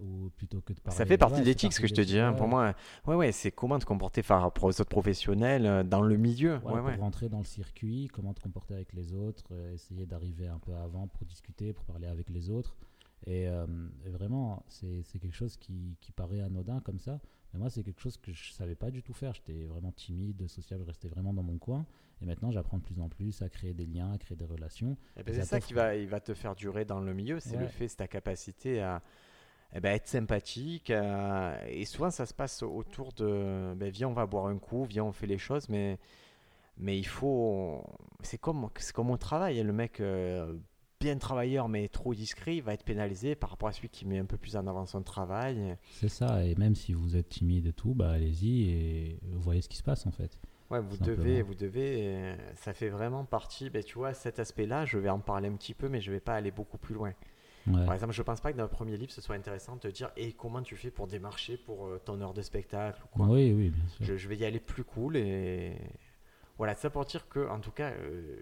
[0.02, 0.98] Ou plutôt que de parler.
[0.98, 2.20] Ça fait partie de l'éthique, ce que je te dis.
[2.20, 2.34] hein.
[2.34, 2.74] Pour moi,
[3.08, 6.58] ouais, ouais, c'est comment te comporter par rapport aux autres professionnels euh, dans le milieu.
[6.64, 6.94] Voilà, ouais, ouais.
[6.96, 10.60] pour rentrer dans le circuit, comment te comporter avec les autres, euh, essayer d'arriver un
[10.60, 12.76] peu avant pour discuter, pour parler avec les autres.
[13.26, 13.66] Et, euh,
[14.08, 17.20] vraiment, c'est quelque chose qui, qui paraît anodin comme ça.
[17.54, 19.34] Mais moi, c'est quelque chose que je savais pas du tout faire.
[19.34, 21.86] J'étais vraiment timide, sociable, je restais vraiment dans mon coin.
[22.22, 24.98] Et maintenant, j'apprends de plus en plus à créer des liens, à créer des relations.
[25.18, 27.58] Eh ben, c'est ça qui va, il va te faire durer dans le milieu, c'est
[27.58, 29.02] le fait, c'est ta capacité à
[29.74, 30.90] eh ben, être sympathique.
[30.92, 34.86] à- Et souvent, ça se passe autour de ben, viens, on va boire un coup,
[34.86, 35.98] viens, on fait les choses, mais,
[36.78, 37.84] mais il faut.
[38.22, 39.60] C'est comme, comme au travail.
[39.60, 39.64] hein.
[39.64, 40.56] Le mec, euh,
[41.00, 44.18] bien travailleur, mais trop discret, il va être pénalisé par rapport à celui qui met
[44.20, 45.78] un peu plus en avant son travail.
[45.92, 46.44] C'est ça.
[46.46, 49.84] Et même si vous êtes timide et tout, bah, allez-y et voyez ce qui se
[49.84, 50.40] passe en fait.
[50.72, 51.18] Ouais, vous Simplement.
[51.18, 55.10] devez, vous devez, euh, ça fait vraiment partie, ben, tu vois, cet aspect-là, je vais
[55.10, 57.14] en parler un petit peu, mais je vais pas aller beaucoup plus loin.
[57.68, 57.84] Ouais.
[57.86, 59.88] Par exemple, je pense pas que dans le premier livre, ce soit intéressant de te
[59.88, 63.26] dire et comment tu fais pour démarcher pour euh, ton heure de spectacle ou quoi.
[63.28, 64.06] Oui, oui, bien sûr.
[64.06, 65.76] Je, je vais y aller plus cool et
[66.58, 68.38] voilà, ça pour dire que, en tout cas, euh,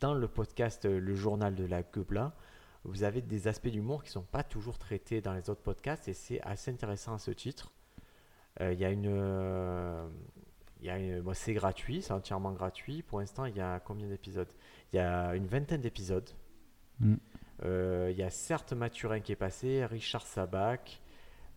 [0.00, 2.34] dans le podcast euh, Le Journal de la Guebla,
[2.82, 6.12] vous avez des aspects d'humour qui sont pas toujours traités dans les autres podcasts et
[6.12, 7.72] c'est assez intéressant à ce titre.
[8.60, 10.06] Il y a une, euh,
[10.80, 13.02] il y a une- bon, c'est gratuit, c'est entièrement gratuit.
[13.02, 14.52] Pour l'instant, il y a combien d'épisodes?
[14.92, 16.28] Il y a une vingtaine d'épisodes.
[17.00, 17.14] Mm.
[17.64, 21.00] Euh, Il y a certes Mathurin qui est passé, Richard Sabac,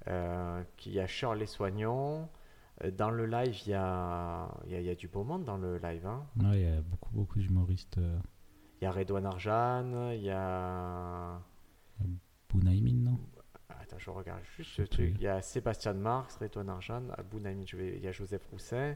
[0.08, 2.30] euh, qui y a Shirley Soignon.
[2.84, 5.24] Euh, Dans le live, il y a, il y, a, il y a du beau
[5.24, 6.06] monde dans le live.
[6.06, 6.26] hein.
[6.40, 7.98] Ouais, il y a beaucoup, beaucoup d'humoristes.
[8.80, 11.40] Il y a Redouane Arjan, il y a.
[12.50, 13.20] Bounaïmin, non?
[13.70, 15.16] Attends, je regarde juste ce truc.
[15.18, 18.46] Il y a Sébastien Marx, Redouane Arjan, Abou Naïm, je vais- il y a Joseph
[18.52, 18.96] Roussin.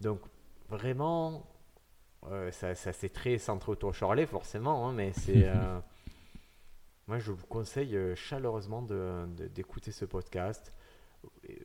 [0.00, 0.20] Donc,
[0.68, 1.46] vraiment,
[2.30, 5.44] euh, ça, ça c'est très centré autour de Charlet, forcément, hein, mais c'est.
[5.48, 5.80] euh,
[7.06, 10.72] moi, je vous conseille euh, chaleureusement de- de- d'écouter ce podcast.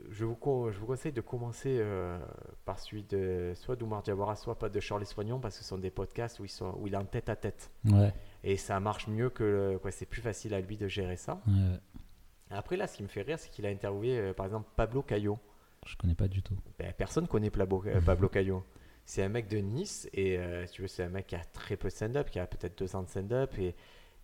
[0.09, 2.19] Je vous, co- je vous conseille de commencer euh,
[2.65, 5.77] par celui de soit d'Oumar Diawara, soit pas de Charles Soignon, parce que ce sont
[5.77, 7.69] des podcasts où, ils sont, où il est en tête à tête.
[7.85, 8.13] Ouais.
[8.43, 9.77] Et ça marche mieux que.
[9.81, 11.41] quoi, c'est plus facile à lui de gérer ça.
[11.47, 11.79] ouais.
[12.53, 15.01] Après, là, ce qui me fait rire, c'est qu'il a interviewé, euh, par exemple, Pablo
[15.03, 15.39] Cayo.
[15.85, 16.57] Je connais pas du tout.
[16.77, 18.63] Ben, personne connaît Pablo, euh, Pablo Cayo.
[19.05, 21.77] C'est un mec de Nice, et euh, tu veux, c'est un mec qui a très
[21.77, 23.73] peu de stand-up, qui a peut-être deux ans de stand-up, et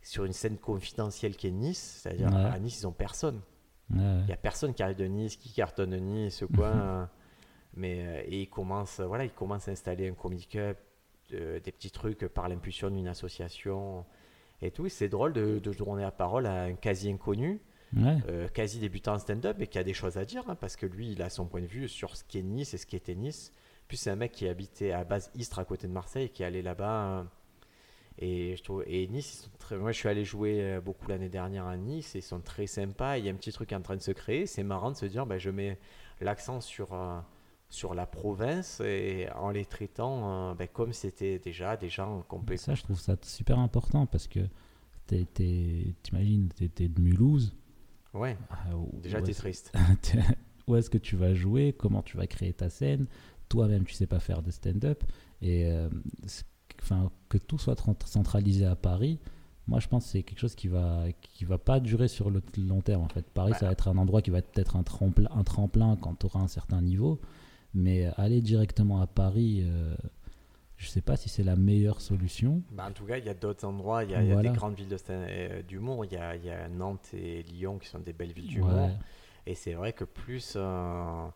[0.07, 2.45] sur une scène confidentielle qui est Nice, c'est-à-dire Ouais.
[2.45, 3.41] à Nice, ils ont personne.
[3.89, 4.19] Ouais, ouais.
[4.21, 6.67] Il n'y a personne qui arrive de Nice, qui cartonne de Nice, quoi.
[6.67, 7.05] euh,
[7.75, 10.77] mais, euh, et il commence, euh, voilà, il commence à installer un comedy club
[11.33, 14.05] euh, des petits trucs par l'impulsion d'une association
[14.61, 14.87] et tout.
[14.89, 17.59] C'est drôle de, de donner la parole à un quasi inconnu,
[17.95, 18.17] Ouais.
[18.29, 20.85] euh, quasi débutant en stand-up, et qui a des choses à dire, hein, parce que
[20.85, 23.51] lui, il a son point de vue sur ce qu'est Nice et ce qu'était Nice.
[23.87, 26.45] Puis c'est un mec qui habitait à base Istres, à côté de Marseille, qui est
[26.45, 27.25] allé là-bas.
[28.21, 30.81] Euh, et, je trouve, et Nice, ils sont très, moi je suis allé jouer euh,
[30.81, 33.17] beaucoup l'année dernière à Nice, et ils sont très sympas.
[33.17, 34.45] Il y a un petit truc en train de se créer.
[34.45, 35.77] C'est marrant de se dire, ben, je mets
[36.21, 37.19] l'accent sur, euh,
[37.69, 42.23] sur la province, et en les traitant euh, ben, comme c'était déjà des gens Et
[42.27, 42.65] complètement.
[42.65, 44.39] ça, je trouve ça super important parce que
[46.03, 47.53] t'imagines, t'es de Mulhouse.
[48.13, 48.37] Ouais,
[48.73, 49.71] où- déjà t'es triste.
[50.67, 53.05] où est-ce que tu vas jouer, comment tu vas créer ta scène,
[53.49, 55.03] toi-même tu sais pas faire de stand-up,
[55.41, 55.89] et euh,
[56.81, 57.75] enfin, que tout soit
[58.05, 59.19] centralisé à Paris,
[59.67, 62.41] moi je pense que c'est quelque chose qui va, qui va pas durer sur le
[62.57, 63.25] long terme en fait.
[63.29, 66.25] Paris ça va être un endroit qui va être un tremplin, un tremplin quand tu
[66.25, 67.19] auras un certain niveau,
[67.73, 69.95] mais aller directement à Paris, euh,
[70.77, 72.61] je sais pas si c'est la meilleure solution.
[72.71, 74.75] Bah, en tout cas, il y a d'autres endroits, il y a, y des grandes
[74.75, 77.99] villes sta- euh, d'humour, il y a, il y a Nantes et Lyon qui sont
[77.99, 78.73] des belles villes d'humour.
[78.73, 78.95] Ouais.
[79.47, 81.27] Et c'est vrai que plus, euh,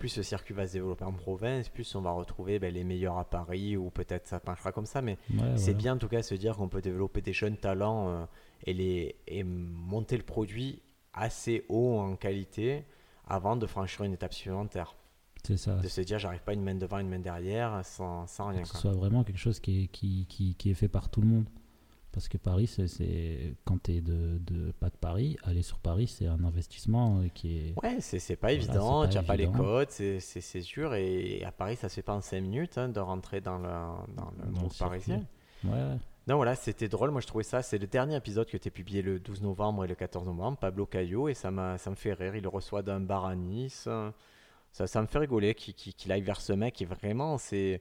[0.00, 3.18] plus ce circuit va se développer en province, plus on va retrouver ben, les meilleurs
[3.18, 6.22] à Paris, ou peut-être ça penchera comme ça, mais Ouais, c'est bien en tout cas
[6.22, 8.24] se dire qu'on peut développer des jeunes talents euh,
[8.66, 10.80] et, les, et monter le produit
[11.12, 12.84] assez haut en qualité
[13.28, 14.96] avant de franchir une étape supplémentaire.
[15.44, 15.76] C'est ça.
[15.76, 18.62] De se dire j'arrive pas une main devant, une main derrière, sans, sans rien.
[18.62, 21.20] que ce soit vraiment quelque chose qui est, qui, qui, qui est fait par tout
[21.20, 21.44] le monde.
[22.12, 26.26] Parce que Paris, c'est- quand tu de, de, pas de Paris, aller sur Paris, c'est
[26.26, 27.74] un investissement euh, qui est.
[27.82, 30.94] Ouais, c'est pas Voilà, évident, tu n'as pas les codes, c'est sûr.
[30.94, 33.68] Et à Paris, ça se fait pas en 5 minutes hein, de rentrer dans le,
[34.16, 35.24] dans le Dans monde parisien.
[35.64, 35.96] Ouais, ouais.
[36.26, 37.10] Non, voilà, c'était drôle.
[37.12, 37.62] Moi, je trouvais ça.
[37.62, 40.58] C'est le dernier épisode que tu as publié le 12 novembre et le 14 novembre,
[40.58, 42.34] Pablo Caillot, et ça, m'a- ça me fait rire.
[42.36, 43.88] Il le reçoit d'un bar à Nice.
[44.72, 46.80] Ça, ça me fait rigoler qu'il aille vers ce mec.
[46.82, 47.80] Et vraiment, c'est.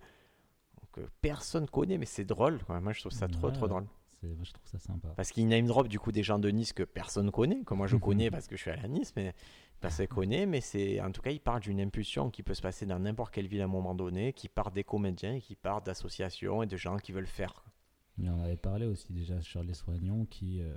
[0.91, 2.59] que personne connaît, mais c'est drôle.
[2.63, 2.79] quoi.
[2.79, 3.85] Moi, je trouve ça trop, Ouais, trop drôle.
[4.27, 5.09] Moi, je trouve ça sympa.
[5.15, 7.87] Parce qu'il name drop du coup des gens de Nice que personne connaît, que moi
[7.87, 8.01] je Mhm.
[8.01, 9.33] connais parce que je suis à la Nice, mais
[9.79, 10.45] personne connaît.
[10.45, 13.33] Mais c'est en tout cas, il parle d'une impulsion qui peut se passer dans n'importe
[13.33, 16.77] quelle ville à un moment donné, qui part des comédiens, qui part d'associations et de
[16.77, 17.63] gens qui veulent faire.
[18.17, 20.75] Mais on avait parlé aussi déjà sur les soignants qui, euh,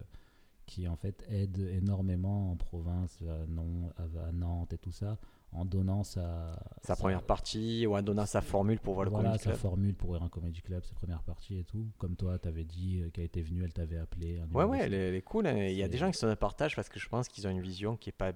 [0.66, 5.18] qui en fait aident énormément en province, à, Non- à- à Nantes et tout ça,
[5.52, 9.28] en donnant sa, Sa première partie ou en donnant sa formule pour voir le voilà,
[9.30, 9.60] Comedy sa Club.
[9.60, 11.86] formule pour ouvrir un comedy club, sa première partie et tout.
[11.98, 14.40] Comme toi, tu avais dit euh, qu'elle était venue, elle t'avait appelé.
[14.40, 15.46] un Ouais, ouais, elle est, elle est cool.
[15.46, 15.56] hein.
[15.66, 17.50] Il y a des gens qui sont de partage parce que je pense qu'ils ont
[17.50, 18.32] une vision qui est pas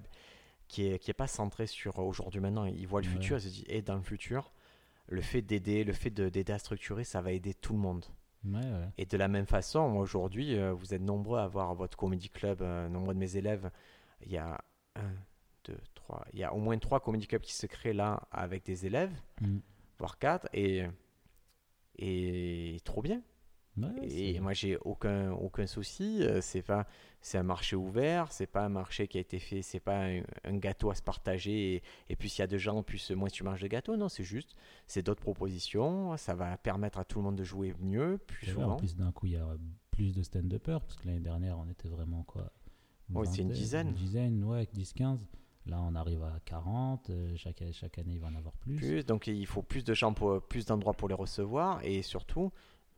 [0.67, 2.65] qui est, qui est pas centrée sur aujourd'hui maintenant.
[2.65, 3.13] Ils voient le Ouais.
[3.13, 4.51] futur, ils se disent, et dans le futur,
[5.07, 8.03] le fait d'aider, le fait de- d'aider à structurer, ça va aider tout le monde.
[8.45, 8.89] Ouais, ouais.
[8.97, 12.61] Et de la même façon, aujourd'hui, euh, vous êtes nombreux à avoir votre comedy club,
[12.61, 13.71] euh, nombreux de mes élèves.
[14.25, 14.59] Il y a
[14.97, 15.09] un,
[16.07, 16.25] trois.
[16.33, 19.13] Il y a au moins trois comedy clubs qui se créent là avec des élèves,
[19.41, 19.57] Mm.
[19.99, 20.85] voire quatre, et,
[21.99, 23.21] et trop bien.
[23.77, 26.23] Ouais, Et moi, j'ai aucun, aucun souci.
[26.23, 26.87] euh, C'est pas,
[27.21, 28.31] c'est un marché ouvert.
[28.31, 29.61] C'est pas un marché qui a été fait.
[29.61, 31.75] C'est pas un, un gâteau à se partager.
[31.75, 33.95] Et, et puis s'il y a de gens, plus moins tu manges de gâteau.
[33.95, 34.55] Non, c'est juste,
[34.87, 36.17] c'est d'autres propositions.
[36.17, 38.71] Ça va permettre à tout le monde de jouer mieux, plus souvent.
[38.71, 39.47] en plus, d'un coup, il y a
[39.91, 42.51] plus de stand-uppers, parce que l'année dernière, on était vraiment quoi
[43.13, 43.89] Ouais, c'est une dizaine.
[43.89, 45.19] Une dizaine, ouais, 10-15.
[45.67, 47.09] Là, on arrive à 40.
[47.09, 48.75] euh, chaque, chaque année, il va en avoir plus.
[48.75, 49.05] plus.
[49.05, 51.79] Donc il faut plus de pour, plus d'endroits pour les recevoir.
[51.83, 52.51] Et surtout,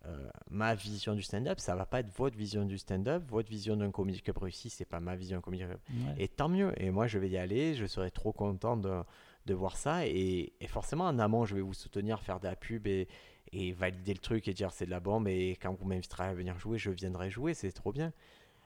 [0.06, 3.24] euh, ma vision du stand-up, ça va pas être votre vision du stand-up.
[3.28, 5.80] Votre vision d'un comedy club réussi, c'est pas ma vision d'un comedy club.
[5.90, 6.16] Ouais.
[6.24, 6.72] Et tant mieux.
[6.82, 7.74] Et moi, je vais y aller.
[7.76, 9.02] Je serai trop content de,
[9.46, 10.06] de voir ça.
[10.08, 13.08] Et, et forcément, en amont, je vais vous soutenir, faire de la pub et,
[13.52, 15.28] et valider le truc et dire c'est de la bombe.
[15.28, 17.54] Et quand vous m'inviterez à venir jouer, je viendrai jouer.
[17.54, 18.14] C'est trop bien.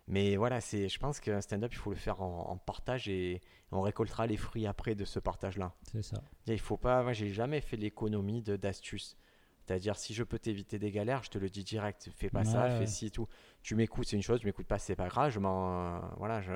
[0.07, 3.41] Mais voilà, c'est, je pense qu'un stand-up, il faut le faire en, en partage et
[3.71, 5.73] on récoltera les fruits après de ce partage-là.
[5.91, 6.21] C'est ça.
[6.47, 7.03] Il faut pas.
[7.03, 9.17] Moi, j'ai jamais fait l'économie de d'astuces.
[9.65, 12.09] C'est-à-dire, si je peux t'éviter des galères, je te le dis direct.
[12.17, 13.29] Fais pas ça, Ouais, fais ci, tout.
[13.61, 14.41] Tu m'écoutes, c'est une chose.
[14.41, 15.31] Tu m'écoutes pas, c'est pas grave.
[15.31, 16.51] Je m'en, voilà, je,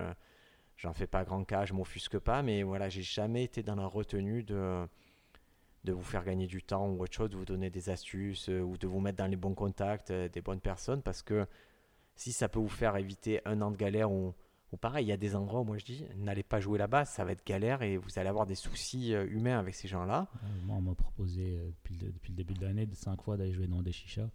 [0.75, 1.63] j'en fais pas grand cas.
[1.63, 2.41] Je m'offusque pas.
[2.43, 4.86] Mais voilà, j'ai jamais été dans la retenue de
[5.83, 8.60] de vous faire gagner du temps ou autre chose, de vous donner des astuces euh,
[8.60, 11.47] ou de vous mettre dans les bons contacts, euh, des bonnes personnes, parce que
[12.17, 14.34] si ça peut vous faire éviter un an de galère ou,
[14.73, 17.06] ou pareil, il y a des endroits où moi je dis, n'allez pas jouer là-bas,
[17.06, 20.27] ça va être galère et vous allez avoir des soucis euh, humains avec ces gens-là.
[20.43, 23.21] Euh, moi, on m'a proposé euh, depuis, le, depuis le début de l'année de 5
[23.21, 24.27] fois d'aller jouer dans des chichas.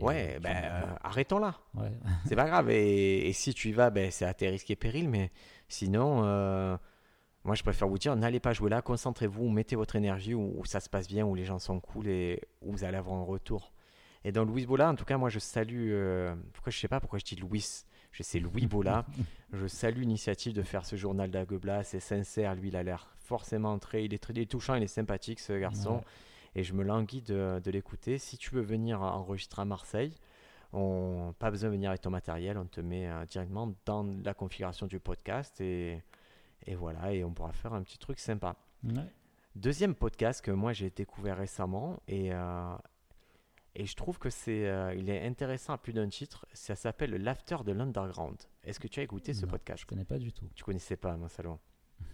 [0.00, 1.54] Ouais, ben euh, arrêtons là.
[1.74, 1.92] ouais.
[2.26, 2.68] C'est pas grave.
[2.70, 5.08] Et, et si tu y vas, ben, c'est à tes risques et périls.
[5.08, 5.30] Mais
[5.68, 6.16] sinon,
[7.44, 8.82] moi, je préfère vous dire, n'allez pas jouer là.
[8.82, 12.08] Concentrez-vous, mettez votre énergie où, où ça se passe bien, où les gens sont cool
[12.08, 13.72] et où vous allez avoir un retour.
[14.26, 15.90] Et dans Louis Bola, en tout cas, moi, je salue.
[15.92, 17.64] euh, pourquoi je sais pas pourquoi je dis Louis.
[18.10, 19.06] Je sais Louis Bola.
[19.52, 21.84] je salue l'initiative de faire ce journal d'Agueblas.
[21.84, 22.56] C'est sincère.
[22.56, 24.04] Lui, il a l'air forcément très.
[24.04, 25.98] Il est très il est touchant, il est sympathique, ce garçon.
[25.98, 26.02] Ouais.
[26.56, 28.18] et je me languis de, de l'écouter.
[28.18, 30.12] Si tu veux venir enregistrer à Marseille,
[30.72, 34.34] on, pas besoin de venir avec ton matériel, on te met euh, directement dans la
[34.34, 36.02] configuration du podcast et,
[36.66, 38.56] et voilà, et on pourra faire un petit truc sympa.
[38.82, 39.04] Ouais.
[39.54, 42.76] Deuxième podcast que moi j'ai découvert récemment et, euh,
[43.78, 46.46] et je trouve que c'est euh, il est intéressant à plus d'un titre.
[46.54, 48.36] Ça s'appelle L'After de l'Underground.
[48.64, 49.82] Est-ce que tu as écouté ce podcast?
[49.82, 50.48] Je connais pas du tout.
[50.54, 51.58] Tu connaissais pas, mon salon.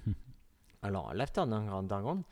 [0.82, 2.24] Alors, l'After d'Underground,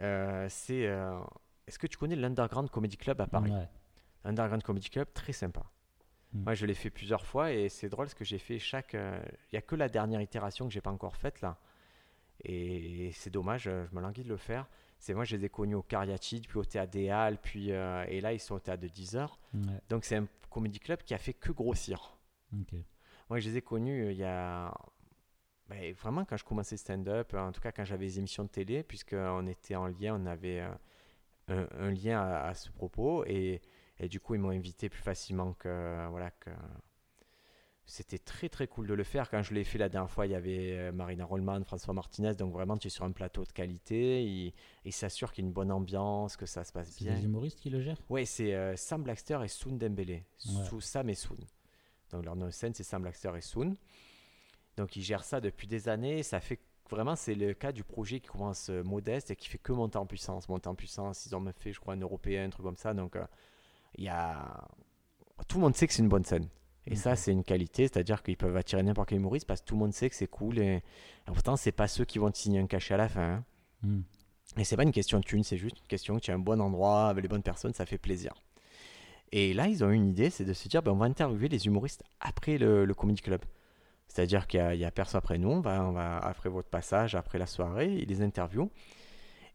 [0.00, 0.86] euh, c'est.
[0.86, 1.18] euh,
[1.66, 3.50] Est-ce que tu connais l'Underground Comedy Club à Paris?
[3.50, 3.68] Ouais.
[4.24, 5.64] Underground Comedy Club, très sympa.
[6.32, 6.42] Mm.
[6.42, 8.92] Moi, je l'ai fait plusieurs fois et c'est drôle parce que j'ai fait chaque.
[8.94, 11.58] Il n'y a que la dernière itération que j'ai pas encore faite là.
[12.44, 14.68] Et c'est dommage, je me languis de le faire.
[14.98, 18.04] C'est moi, je les ai connus au Cariatide, puis au Théâtre des Halles, puis, euh,
[18.08, 19.38] et là, ils sont au Théâtre de 10 heures.
[19.54, 19.60] Ouais.
[19.88, 22.18] Donc, c'est un comedy club qui a fait que grossir.
[23.28, 24.72] Moi, je les ai connus euh, il y a.
[25.68, 28.48] ben, vraiment, quand je commençais le stand-up, en tout cas quand j'avais les émissions de
[28.48, 30.74] télé, puisqu'on était en lien, on avait euh,
[31.48, 33.24] un, un lien à, à ce propos.
[33.26, 33.60] Et,
[33.98, 36.06] et du coup, ils m'ont invité plus facilement que.
[36.10, 36.50] Voilà, que.
[37.88, 39.30] C'était très très cool de le faire.
[39.30, 42.34] Quand je l'ai fait la dernière fois, il y avait euh, Marina Rollman, François Martinez.
[42.34, 44.24] Donc vraiment, tu es sur un plateau de qualité.
[44.24, 44.52] Ils
[44.84, 47.14] ils s'assurent qu'il y a une bonne ambiance, que ça se passe C'est bien.
[47.14, 48.00] des humoristes qui le gèrent?
[48.08, 50.24] Ouais, c'est euh, Sam Blackster et Soon Dembélé.
[50.46, 50.64] Ouais.
[50.64, 51.36] Sous Sam et Soon.
[52.10, 53.76] Donc leur nom de scène, c'est Sam Blackster et Soon.
[54.76, 56.24] Donc ils gèrent ça depuis des années.
[56.24, 56.58] Ça fait
[56.90, 59.98] vraiment, c'est le cas du projet qui commence euh, modeste et qui fait que monter
[59.98, 60.48] en puissance.
[60.48, 62.94] Monter en puissance, ils ont même fait, je crois, un européen, un truc comme ça.
[62.94, 63.24] Donc euh,
[63.94, 64.66] il y a.
[65.46, 66.48] Tout le monde sait que c'est une bonne scène.
[66.86, 66.96] Et Ok.
[66.96, 69.80] ça, c'est une qualité, c'est-à-dire qu'ils peuvent attirer n'importe quel humoriste parce que tout le
[69.80, 70.58] monde sait que c'est cool.
[70.58, 70.82] Et, et
[71.26, 73.22] pourtant, c'est pas ceux qui vont te signer un cachet à la fin.
[73.22, 73.44] hein.
[73.82, 74.00] Hmm.
[74.56, 76.38] Et c'est pas une question de thune, c'est juste une question que tu as un
[76.38, 78.32] bon endroit avec les bonnes personnes, ça fait plaisir.
[79.32, 81.66] Et là, ils ont une idée, c'est de se dire, ben, on va interviewer les
[81.66, 83.44] humoristes après le, le comedy club.
[84.08, 87.38] C'est-à-dire qu'il y a, personne après nous, on va, on va après votre passage, après
[87.38, 88.70] la soirée, ils les interviewent.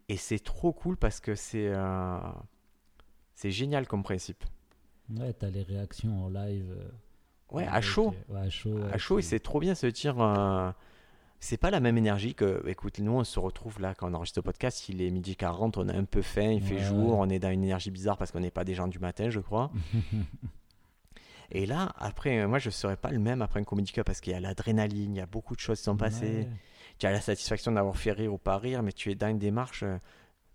[0.09, 2.17] Et c'est trop cool parce que c'est euh,
[3.33, 4.43] c'est génial comme principe.
[5.09, 6.75] Ouais, t'as les réactions en live.
[7.51, 8.13] Euh, Ouais, à chaud.
[8.29, 8.69] Ouais, à chaud.
[8.73, 10.19] ouais, à chaud, et c'est- trop bien se dire.
[10.21, 10.71] euh,
[11.43, 12.61] c'est pas la même énergie que.
[12.67, 14.87] Écoute, nous, on se retrouve là quand on enregistre le podcast.
[14.89, 17.49] Il est midi 40, on a un peu faim, il fait jour, on est dans
[17.49, 19.71] une énergie bizarre parce qu'on n'est pas des gens du matin, je crois.
[21.51, 24.21] et là, après, euh, moi, je serais pas le même après un comedy club parce
[24.21, 26.47] qu'il y a l'adrénaline, il y a beaucoup de choses qui sont passées.
[26.99, 29.39] Tu as la satisfaction d'avoir fait rire ou pas rire, mais tu es dans une
[29.39, 29.83] démarche.
[29.83, 29.97] euh,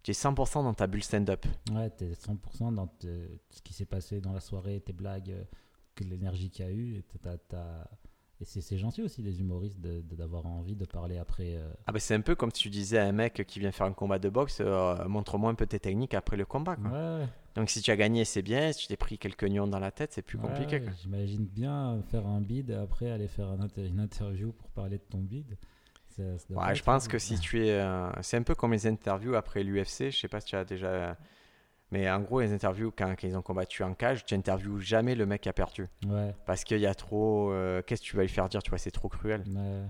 [0.05, 1.45] tu es 100% dans ta bulle stand-up.
[1.73, 3.09] Ouais, t'es 100% dans te-
[3.51, 5.43] ce qui s'est passé dans la soirée, tes blagues, euh,
[5.97, 6.95] que l'énergie qu'il y a eu.
[6.95, 7.03] Et,
[8.45, 11.57] c'est gentil aussi, les humoristes, de- de- d'avoir envie de parler après.
[11.57, 13.73] euh, Ah bah c'est un peu comme si tu disais à un mec qui vient
[13.73, 16.77] faire un combat de boxe, euh, montre-moi un peu tes techniques après le combat.
[16.77, 16.91] quoi.
[16.91, 17.27] Ouais.
[17.55, 18.73] Donc si tu as gagné, c'est bien.
[18.73, 20.83] Si tu t'es pris quelques nions dans la tête, c'est plus Ouais, compliqué.
[21.03, 24.99] J'imagine bien faire un bid et après aller faire un inter- une interview pour parler
[24.99, 25.57] de ton bid.
[26.19, 27.71] Ouais, je pense que si tu es.
[27.73, 30.11] euh, c'est un peu comme les interviews après l'UFC.
[30.11, 31.17] Je sais pas si tu as déjà.
[31.93, 35.15] Mais en gros, les interviews, quand, quand ils ont combattu en cage, tu interviews jamais
[35.15, 35.89] le mec qui a perdu.
[36.07, 37.53] Ouais, Parce qu'il y a trop.
[37.53, 39.45] euh, Qu'est-ce que tu vas lui faire dire Tu vois, c'est trop cruel.
[39.47, 39.83] ouais.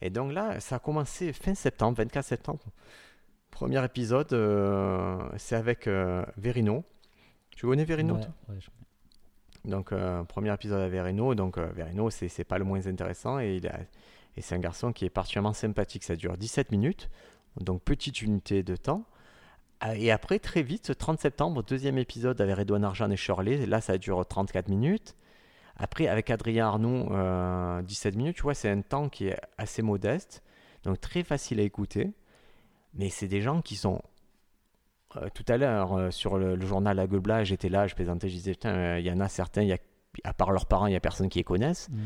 [0.00, 2.64] Et donc là, ça a commencé fin septembre, 24 septembre.
[3.50, 6.84] Premier épisode, euh, c'est avec euh, Verino.
[7.50, 8.54] Tu connais Verino Ouais, toi?
[8.58, 11.34] je- Donc, euh, premier épisode à Verino.
[11.34, 13.38] Donc, Verino, c'est c'est pas le moins intéressant.
[13.38, 13.78] Et, il a-
[14.36, 16.02] et c'est un garçon qui est particulièrement sympathique.
[16.02, 17.08] Ça dure 17 minutes.
[17.60, 19.04] Donc, petite unité de temps.
[19.84, 23.66] Ah, Et après, très vite, 30 septembre, deuxième épisode avec Redouane Arjan et Shirley.
[23.66, 25.16] Là, ça dure 34 minutes.
[25.76, 28.36] Après, avec Adrien Arnaud, euh, 17 minutes.
[28.36, 30.44] Tu vois, c'est un temps qui est assez modeste.
[30.84, 32.12] Donc, très facile à écouter.
[32.94, 34.00] Mais c'est des gens qui sont.
[35.16, 38.28] euh, tout à l'heure, euh, sur le, journal La Gueule Blanche, j'étais là, je plaisantais,
[38.28, 39.78] je disais, putain, euh, il y en a certains, y a,
[40.24, 41.88] à part leurs parents, il n'y a personne qui les connaissent.
[41.90, 41.96] Mm.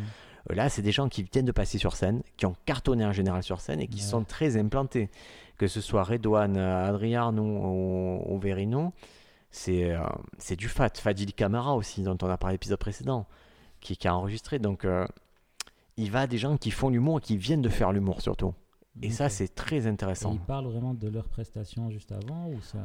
[0.50, 3.42] Là, c'est des gens qui viennent de passer sur scène, qui ont cartonné en général
[3.42, 4.02] sur scène et qui Ouais.
[4.06, 5.11] sont très implantés.
[5.59, 8.92] Que ce soit Redouane, euh, Adrien ou, ou Verino,
[9.50, 10.00] c'est euh,
[10.38, 10.90] c'est du fat.
[10.94, 13.26] Fadil Camara aussi, dont on a parlé l'épisode précédent,
[13.80, 14.59] qui, qui a enregistré.
[14.59, 15.06] Donc, euh,
[15.96, 18.52] il va à des gens qui font l'humour et qui viennent de faire l'humour surtout.
[19.02, 20.32] Et ça, c'est très Et intéressant.
[20.32, 22.78] ils parlent vraiment de leurs prestations juste avant ou ça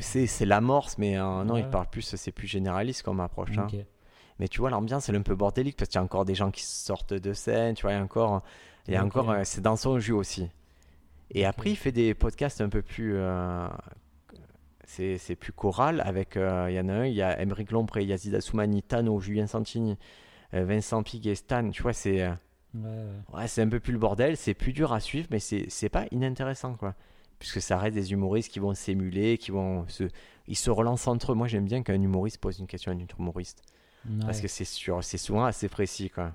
[0.00, 1.60] C'est l'amorce, mais euh, non, Ouais.
[1.60, 3.56] il parle plus, c'est plus généraliste comme approche.
[3.58, 3.66] hein.
[4.38, 6.34] Mais tu vois, l'ambiance, elle est un peu bordélique parce qu'il y a encore des
[6.34, 8.42] gens qui sortent de scène, tu vois, il y a encore,
[8.88, 10.48] il y a encore euh, c'est dans son jus aussi.
[11.32, 13.14] Et après, il fait des podcasts un peu plus.
[13.16, 13.68] euh,
[14.86, 16.36] c'est plus choral avec.
[16.36, 19.46] euh, il y en a un, il y a Emeric Lompré, Yazid Assoumani, Tano, Julien
[19.46, 19.96] Santini,
[20.54, 22.22] euh, Vincent Piguet, Stan, tu vois, c'est.
[22.22, 22.32] euh,
[22.74, 23.38] Ouais, ouais.
[23.40, 25.88] Ouais, c'est un peu plus le bordel, c'est plus dur à suivre, mais c'est c'est
[25.88, 26.94] pas inintéressant, quoi.
[27.38, 30.04] Puisque ça reste des humoristes qui vont s'émuler, qui vont se.
[30.48, 31.34] Ils se relancent entre eux.
[31.34, 33.62] Moi, j'aime bien qu'un humoriste pose une question à un autre humoriste.
[34.20, 36.32] Parce que c'est sûr, c'est souvent assez précis, quoi.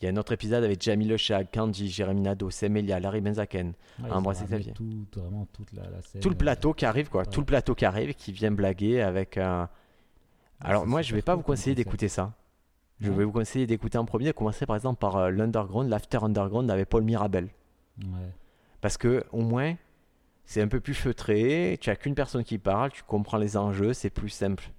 [0.00, 3.74] Il y a un autre épisode avec Jamie Lechag, Kanji, Jérémy Nadeau, Semelia, Larry Benzaken.
[4.02, 4.72] Ouais, Ambroise Xavier.
[4.72, 6.22] Tout, vraiment toute la, la scène.
[6.22, 7.22] Tout le plateau qui arrive, quoi.
[7.22, 7.30] ouais.
[7.30, 9.68] Tout le plateau qui arrive, qui vient blaguer avec un.
[10.60, 12.32] Alors, c'est moi, je super vais pas vous conseiller d'écouter ça.
[13.00, 16.70] Je vais vous conseiller d'écouter en premier, commencer par exemple par euh, l'Underground, l'After Underground
[16.70, 17.48] avec Paul Mirabel.
[18.80, 19.74] Parce que au moins,
[20.44, 23.92] c'est un peu plus feutré, tu as qu'une personne qui parle, tu comprends les enjeux,
[23.92, 24.70] c'est plus simple.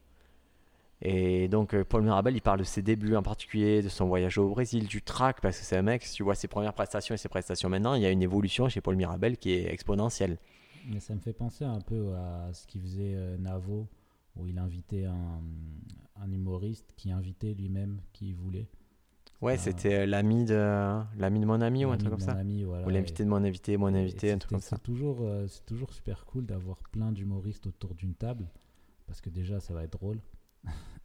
[1.01, 4.37] Et donc, euh, Paul Mirabel, il parle de ses débuts en particulier, de son voyage
[4.37, 7.15] au Brésil, du track, parce que c'est un mec, si tu vois ses premières prestations
[7.15, 10.37] et ses prestations maintenant, il y a une évolution chez Paul Mirabel qui est exponentielle.
[10.87, 13.87] Mais ça me fait penser un peu à ce qu'il faisait euh, Navo,
[14.35, 15.41] où il invitait un,
[16.21, 18.67] un humoriste qui invitait lui-même qui voulait.
[19.41, 22.33] Ouais, c'était euh, l'ami de, l'ami de mon ami ou un truc comme ça.
[22.33, 24.75] ami, voilà, Ou l'invité de mon invité, mon invité, un truc comme ça.
[24.75, 28.47] C'est toujours, c'est toujours super cool d'avoir plein d'humoristes autour d'une table,
[29.07, 30.19] parce que déjà ça va être drôle.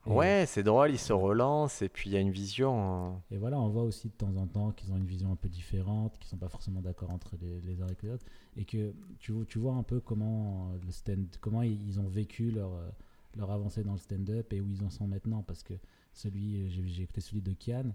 [0.06, 3.08] Ouais, c'est drôle, il se relance et puis il y a une vision.
[3.08, 5.36] euh, Et voilà, on voit aussi de temps en temps qu'ils ont une vision un
[5.36, 8.24] peu différente, qu'ils sont pas forcément d'accord entre les, les uns et les autres,
[8.56, 11.98] et que tu, vois- tu vois un peu comment euh, le stand, comment ils ils
[11.98, 12.88] ont vécu leur euh,
[13.36, 15.74] leur avancée dans le stand-up et où ils en sont maintenant, parce que
[16.12, 17.92] celui, euh, j'ai écouté celui de Kian,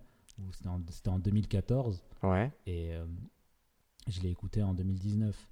[0.52, 0.82] c'était en,
[1.14, 2.52] en 2014 Ouais.
[2.68, 3.06] et euh,
[4.08, 5.48] je l'ai écouté en 2019.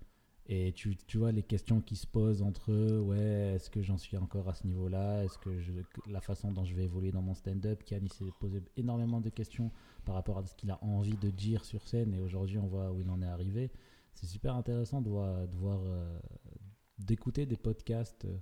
[0.51, 3.99] Et tu, tu vois les questions qui se posent entre eux, ouais, est-ce que j'en
[3.99, 5.23] suis encore à ce niveau-là?
[5.23, 5.71] Est-ce que je,
[6.09, 7.83] la façon dont je vais évoluer dans mon stand-up?
[7.85, 9.71] Kian, s'est posé énormément de questions
[10.05, 12.91] par rapport à ce qu'il a envie de dire sur scène et aujourd'hui on voit
[12.91, 13.69] où il en est arrivé.
[14.15, 16.19] C'est super intéressant de voir, de euh,
[16.97, 18.37] d'écouter des podcasts euh,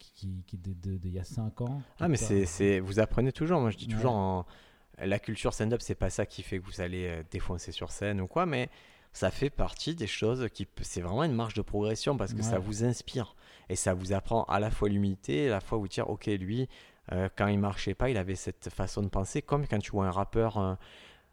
[0.00, 1.80] qui, qui, qui de, de- d'il y a 5 ans.
[2.00, 3.60] Ah, mais c'est, c'est, vous apprenez toujours.
[3.60, 3.92] Moi, je dis Ouais.
[3.94, 4.46] toujours, en-
[4.98, 8.20] la culture stand-up, c'est pas ça qui fait que vous allez euh, défoncer sur scène
[8.20, 8.68] ou quoi, mais
[9.16, 12.58] ça fait partie des choses qui, c'est vraiment une marge de progression parce que ça
[12.58, 13.34] vous inspire
[13.70, 16.68] et ça vous apprend à la fois l'humilité à la fois vous dire, ok, lui,
[17.12, 20.06] euh, quand il marchait pas, il avait cette façon de penser, comme quand tu vois
[20.06, 20.58] un rappeur.
[20.58, 20.74] euh,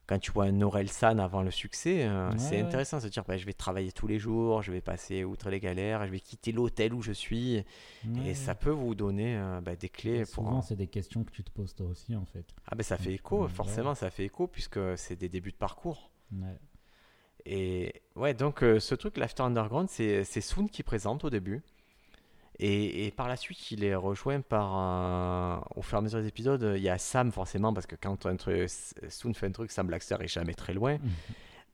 [0.05, 2.61] quand tu vois un Aurel San avant le succès, euh, Ouais, c'est ouais.
[2.61, 5.49] intéressant de se dire bah, je vais travailler tous les jours, je vais passer outre
[5.49, 7.63] les galères, je vais quitter l'hôtel où je suis.
[8.05, 10.45] Ouais, Et ça peut vous donner euh, bah, des clés Et pour.
[10.45, 12.45] Souvent, c'est des questions que tu te poses toi aussi, en fait.
[12.69, 16.09] Ah ben ça fait écho, forcément ça fait écho puisque c'est des débuts de parcours.
[17.45, 21.61] Et ouais, donc euh, ce truc, l'After Underground, c'est Soon qui présente au début.
[22.59, 26.21] Et, et par la suite, il est rejoint par, un- au fur et à mesure
[26.21, 28.69] des épisodes, il y a Sam forcément, parce que quand un truc,
[29.09, 30.97] Soon fait un truc, Sam Blackster est jamais très loin.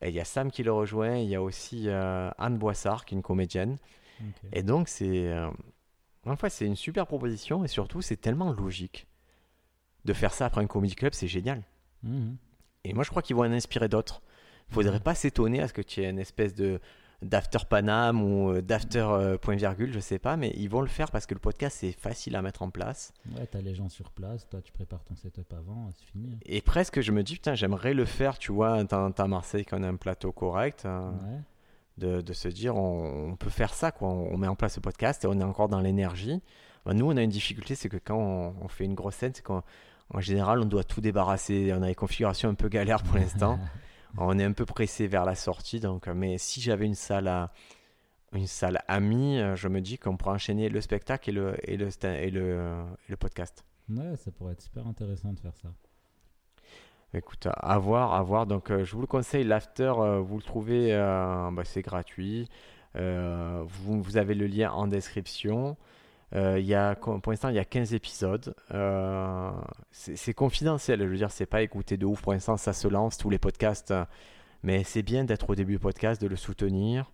[0.02, 3.04] Et il y a Sam qui le rejoint, il y a aussi euh, Anne Boissard
[3.06, 3.78] qui est une comédienne.
[4.54, 5.28] Et donc c'est...
[5.28, 5.50] euh,
[6.26, 9.08] en fait, c'est une super proposition et surtout c'est tellement logique.
[10.06, 11.62] De faire ça après un comedy club, c'est génial.
[12.04, 12.38] Mhm.
[12.86, 14.22] Et moi, je crois qu'ils vont en inspirer d'autres.
[14.70, 16.80] Il faudrait pas s'étonner à ce que tu aies une espèce de
[17.22, 20.88] d'after Panam ou euh, d'after euh, point virgule, je sais pas, mais ils vont le
[20.88, 23.12] faire parce que le podcast c'est facile à mettre en place.
[23.36, 26.38] Ouais, t'as les gens sur place, toi tu prépares ton setup avant, c'est fini.
[26.46, 29.78] Et presque, je me dis, putain, j'aimerais le faire, tu vois, dans à Marseille quand
[29.82, 31.40] on a un plateau correct, Ouais.
[31.98, 34.08] de, de se dire, on, on peut faire ça, quoi.
[34.08, 36.42] On, on met en place le podcast et on est encore dans l'énergie.
[36.86, 39.34] Ben, nous, on a une difficulté, c'est que quand on, on fait une grosse scène,
[39.36, 39.64] c'est qu'en
[40.14, 41.74] en général, on doit tout débarrasser.
[41.78, 43.60] On a des configurations un peu galères pour l'instant.
[44.18, 45.80] on est un peu pressé vers la sortie.
[45.80, 47.51] Donc, mais si j'avais une salle à
[48.34, 51.89] une salle amie, je me dis qu'on pourrait enchaîner le spectacle et le et le
[52.03, 53.64] et le, et le podcast.
[53.89, 55.70] ouais, ça pourrait être super intéressant de faire ça.
[57.14, 58.45] Écoute, à voir, à voir.
[58.45, 59.43] Donc, euh, je vous le conseille.
[59.43, 62.47] L'after, euh, vous le trouvez, euh, bah, c'est gratuit.
[62.95, 65.78] Vous, vous avez le lien en description.
[66.36, 68.54] Euh, y a, pour l'instant, il y a 15 épisodes.
[68.72, 69.52] Euh,
[69.92, 71.00] c'est confidentiel.
[71.02, 72.22] Je veux dire, c'est pas écouté de ouf.
[72.22, 73.94] Pour l'instant, ça se lance, tous les podcasts.
[74.64, 77.12] Mais c'est bien d'être au début du podcast, de le soutenir.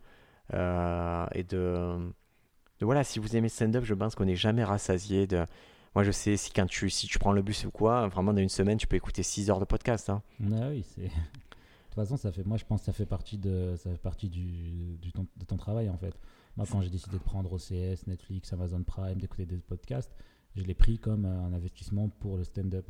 [0.54, 1.98] euh, et de,
[2.82, 5.46] Voilà, si vous aimez stand-up, je pense qu'on n'est jamais rassasié de.
[5.96, 8.42] Moi, je sais, si, quand tu, si tu prends le bus ou quoi, vraiment, dans
[8.42, 10.10] une semaine, tu peux écouter 6 heures de podcast.
[10.10, 10.22] hein.
[10.42, 10.86] Ouais, oui.
[10.98, 13.98] De toute façon, ça fait, moi je pense que ça fait partie, de, ça fait
[13.98, 16.14] partie du, du de ton travail en fait.
[16.58, 20.12] Moi, quand j'ai décidé de prendre OCS, Netflix, Amazon Prime, d'écouter des podcasts,
[20.56, 22.86] je l'ai pris comme euh, un investissement pour le stand-up.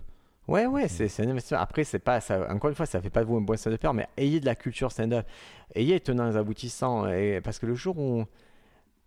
[0.48, 1.60] Ouais, ouais, c'est c'est un investissement.
[1.60, 3.92] Après, c'est pas, ça, encore une fois, ça fait pas de vous un bon stand-upper,
[3.94, 5.26] mais ayez de la culture stand-up.
[5.74, 7.08] Ayez tenants et les aboutissants.
[7.08, 8.26] Et, parce que le jour où.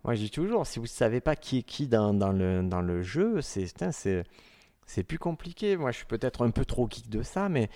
[0.05, 2.81] Moi, je dis toujours, si vous savez pas qui est qui dans, dans, le, dans
[2.81, 5.77] le jeu, c'est plus compliqué.
[5.77, 7.69] Moi, je suis peut-être un peu trop geek de ça, mais.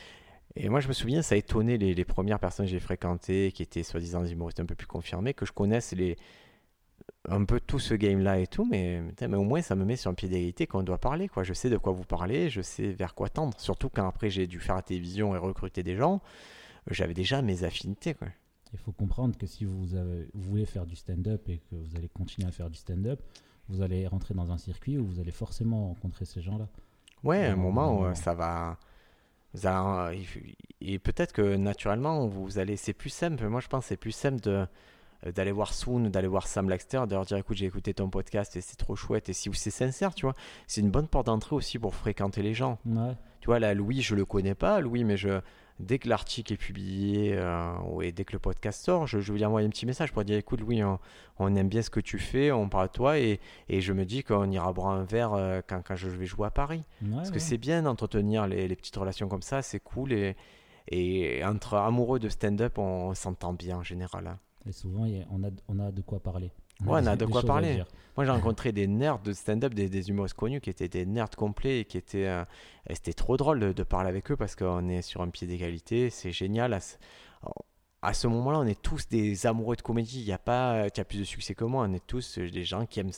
[0.55, 3.53] Et moi, je me souviens, ça a étonné les, les premières personnes que j'ai fréquentées,
[3.53, 6.16] qui étaient soi-disant des humoristes un peu plus confirmés, que je connaisse les,
[7.28, 9.96] un peu tout ce game-là et tout, mais, putain, mais au moins, ça me met
[9.96, 11.28] sur un pied d'égalité quand on doit parler.
[11.28, 11.44] Quoi.
[11.44, 13.59] Je sais de quoi vous parlez, je sais vers quoi tendre.
[13.59, 16.20] Surtout quand après, j'ai dû faire la télévision et recruter des gens,
[16.90, 18.14] j'avais déjà mes affinités.
[18.14, 18.28] Quoi.
[18.72, 21.96] Il faut comprendre que si vous, avez, vous voulez faire du stand-up et que vous
[21.96, 23.20] allez continuer à faire du stand-up,
[23.68, 26.68] vous allez rentrer dans un circuit où vous allez forcément rencontrer ces gens-là.
[27.22, 28.78] Ouais, à un moment, euh, ça va.
[29.55, 30.26] Allez-
[30.80, 33.46] et peut-être que naturellement, vous allez, c'est plus simple.
[33.46, 34.66] Moi, je pense que c'est plus simple de
[35.30, 38.56] d'aller voir Soon, d'aller voir Sam Laxter, de leur dire écoute, j'ai écouté ton podcast
[38.56, 39.28] et c'est trop chouette.
[39.28, 40.34] Et si c'est sincère, tu vois,
[40.66, 42.78] c'est une bonne porte d'entrée aussi pour fréquenter les gens.
[42.86, 43.12] Ouais.
[43.40, 45.40] Tu vois, là, Louis, je le connais pas, Louis, mais je,
[45.80, 49.44] dès que l'article est publié euh, et dès que le podcast sort, je, je lui
[49.44, 50.98] envoie un petit message pour dire écoute, Louis, on,
[51.40, 54.04] on aime bien ce que tu fais, on parle de toi et, et je me
[54.04, 56.84] dis qu'on ira boire un verre euh, quand, quand je vais jouer à Paris.
[57.02, 60.36] Ouais, Parce que c'est bien d'entretenir les, les petites relations comme ça, c'est cool et,
[60.88, 64.26] et entre amoureux de stand-up, on, s'entend bien en général.
[64.28, 64.38] hein.
[64.66, 66.50] Et souvent, y a- on, a, on a de quoi parler.
[66.86, 67.68] Ouais, on a de quoi parler.
[68.16, 71.30] Moi, j'ai rencontré des nerds de stand-up, des, des humoristes connus qui étaient des nerds
[71.30, 72.26] complets et qui étaient.
[72.26, 72.44] euh,
[72.92, 76.10] c'était trop drôle de, de parler avec eux parce qu'on est sur un pied d'égalité,
[76.10, 76.72] c'est génial.
[76.74, 76.96] À ce,
[78.02, 80.20] à ce moment-là, on est tous des amoureux de comédie.
[80.20, 81.86] Il n'y a pas qui a plus de succès que moi.
[81.88, 83.10] On est tous des gens qui aiment.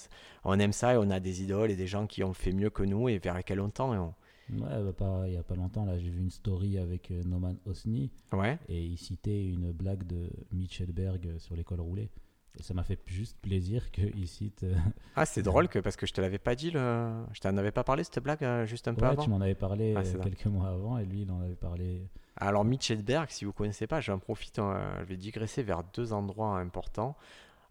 [0.45, 2.71] On aime ça et on a des idoles et des gens qui ont fait mieux
[2.71, 3.95] que nous et vers lesquels on tend.
[3.95, 4.15] et on-
[4.53, 7.23] Ouais, bah, pas- il n'y a pas longtemps, là, j'ai vu une story avec euh,
[7.25, 8.59] Noman Osni Ouais.
[8.69, 12.11] et il citait une blague de Mitch Hedberg euh, sur l'école roulée.
[12.59, 14.63] Et ça m'a fait juste plaisir qu'il cite.
[14.65, 14.75] euh,
[15.17, 17.11] Ah, c'est drôle que parce que je te l'avais pas dit, le...
[17.33, 19.23] je t'en avais pas parlé cette blague euh, juste un peu avant.
[19.25, 22.07] tu m'en avais parlé Ah, quelques mois avant et lui, il en avait parlé.
[22.37, 26.59] Alors Mitch Hedberg, si vous connaissez pas, j'en profite, je vais digresser vers deux endroits
[26.59, 27.17] importants.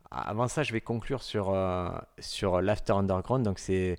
[0.10, 1.54] Avant ça, je vais conclure sur,
[2.20, 3.44] sur l'After Underground.
[3.44, 3.98] Donc c'est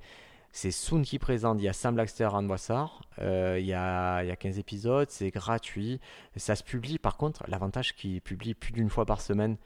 [0.55, 4.23] c'est Soon qui présente, il y a Sam Laxter à Boissard, euh, il, y a,
[4.23, 6.01] il y a 15 épisodes, c'est gratuit.
[6.37, 9.57] Ça se publie par contre, l'avantage qu'il publie plus d'une fois par semaine.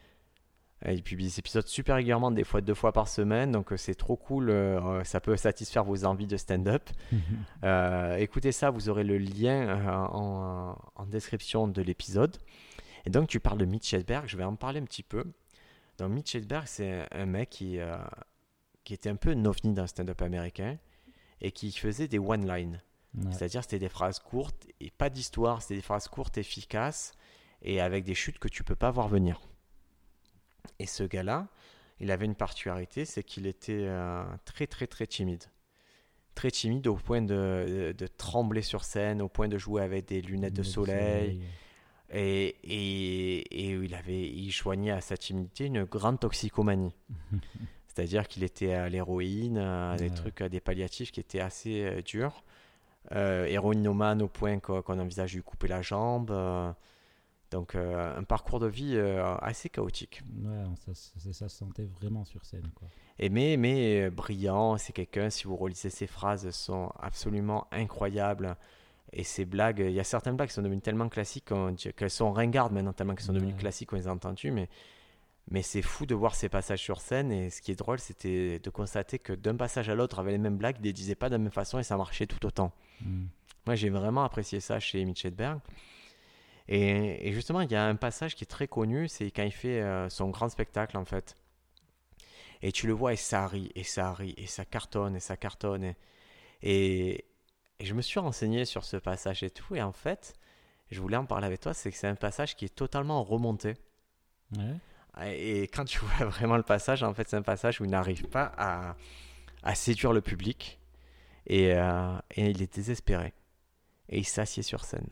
[0.87, 3.93] Il publie des épisodes super régulièrement, des fois deux fois par semaine, donc euh, c'est
[3.93, 6.89] trop cool, euh, ça peut satisfaire vos envies de stand-up.
[7.65, 12.37] Euh, écoutez ça, vous aurez le lien en, en description de l'épisode.
[13.05, 15.25] Et donc, tu parles de Mitch Hedberg, je vais en parler un petit peu.
[15.99, 17.97] Donc, Mitch Hedberg, c'est un mec qui, euh,
[18.89, 20.79] qui était un peu un ovni dans le stand-up américain
[21.41, 22.81] et qui faisait des one-line.
[23.13, 23.31] Ouais.
[23.31, 27.11] C'est-à-dire, c'était des phrases courtes et pas d'histoire, c'était des phrases courtes, efficaces
[27.61, 29.39] et avec des chutes que tu peux pas voir venir.
[30.79, 31.49] Et ce gars-là,
[31.99, 35.43] il avait une particularité, c'est qu'il était euh, très, très, très timide
[36.33, 40.07] très timide au point de, de- de trembler sur scène, au point de jouer avec
[40.07, 41.41] des lunettes de soleil.
[42.11, 46.95] Et, et, et il, avait, il joignait à sa timidité une grande toxicomanie.
[47.99, 50.09] C'est-à-dire qu'il était à l'héroïne, à des Ouais.
[50.11, 52.43] trucs, à des palliatifs qui étaient assez euh, durs.
[53.13, 56.31] Euh, héroïnomane au point qu'on envisage de lui couper la jambe.
[56.31, 56.71] euh,
[57.51, 60.21] donc euh, un parcours de vie euh, assez chaotique.
[60.43, 62.69] Ouais, ça, ça, ça se sentait vraiment sur scène.
[62.75, 62.87] Quoi.
[63.17, 68.55] Et mais, mais brillant, c'est quelqu'un, si vous relisez ses phrases, sont absolument incroyables.
[69.11, 71.49] Et ces blagues, il y a certaines blagues qui sont devenues tellement classiques
[71.97, 73.59] qu'elles sont ringardes maintenant, tellement qu'elles sont devenues Ouais.
[73.59, 74.51] classiques qu'on les a entendues.
[74.51, 74.69] Mais,
[75.49, 77.31] mais c'est fou de voir ces passages sur scène.
[77.31, 80.37] Et ce qui est drôle, c'était de constater que d'un passage à l'autre, avec les
[80.37, 82.71] mêmes blagues, ils les disaient pas de la même façon et ça marchait tout autant.
[83.01, 83.25] Mm.
[83.65, 85.59] Moi, j'ai vraiment apprécié ça chez Mitch Hedberg.
[86.67, 89.51] Et, et justement, il y a un passage qui est très connu, c'est quand il
[89.51, 91.35] fait euh, son grand spectacle, en fait.
[92.61, 95.35] Et tu le vois, et ça rit, et ça rit, et ça cartonne, et ça
[95.35, 95.83] cartonne.
[95.83, 95.95] Et,
[96.61, 97.25] et,
[97.79, 100.35] et je me suis renseigné sur ce passage et tout, et en fait,
[100.91, 103.75] je voulais en parler avec toi, c'est que c'est un passage qui est totalement remonté.
[104.57, 104.75] Ouais.
[105.25, 108.23] Et quand tu vois vraiment le passage, en fait, c'est un passage où il n'arrive
[108.27, 108.95] pas à,
[109.63, 110.79] à séduire le public.
[111.47, 113.33] Et, euh, et il est désespéré.
[114.09, 115.07] Et il s'assied sur scène.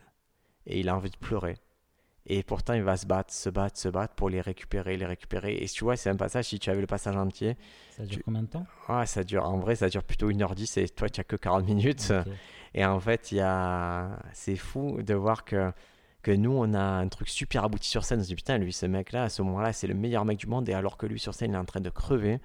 [0.65, 1.57] Et il a envie de pleurer.
[2.29, 5.55] Et pourtant, il va se battre, se battre, se battre pour les récupérer, les récupérer.
[5.55, 7.55] Et tu vois, c'est un passage, si tu avais le passage entier,
[7.95, 8.65] Ça dure Tu- combien de temps?
[8.89, 11.65] Ah, ça dure, en vrai, ça dure plutôt 1h10 et toi, tu n'as que 40
[11.65, 12.11] minutes.
[12.73, 14.19] Et en fait, il y a...
[14.33, 15.71] c'est fou de voir que,
[16.24, 18.20] que nous, on a un truc super abouti sur scène.
[18.20, 20.47] On se dit, putain, lui, ce mec-là, à ce moment-là, c'est le meilleur mec du
[20.47, 20.68] monde.
[20.70, 22.39] Et alors que lui, sur scène, il est en train de crever,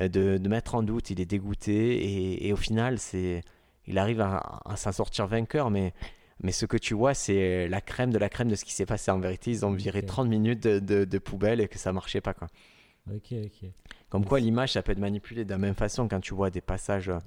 [0.00, 1.96] euh, de, de mettre en doute, il est dégoûté.
[1.98, 3.42] Et, et au final, c'est,
[3.86, 5.70] il arrive à, à s'en sortir vainqueur.
[5.70, 5.92] Mais,
[6.42, 8.86] mais ce que tu vois, c'est la crème de la crème de ce qui s'est
[8.86, 9.50] passé en vérité.
[9.50, 10.06] Ils ont viré Ok.
[10.06, 12.34] 30 minutes de, de, de poubelle et que ça marchait pas.
[12.34, 12.48] Quoi.
[13.14, 13.70] Ok, ok.
[14.08, 16.60] Comme quoi, l'image, ça peut être manipulé de la même façon quand tu vois des
[16.60, 17.18] passages euh,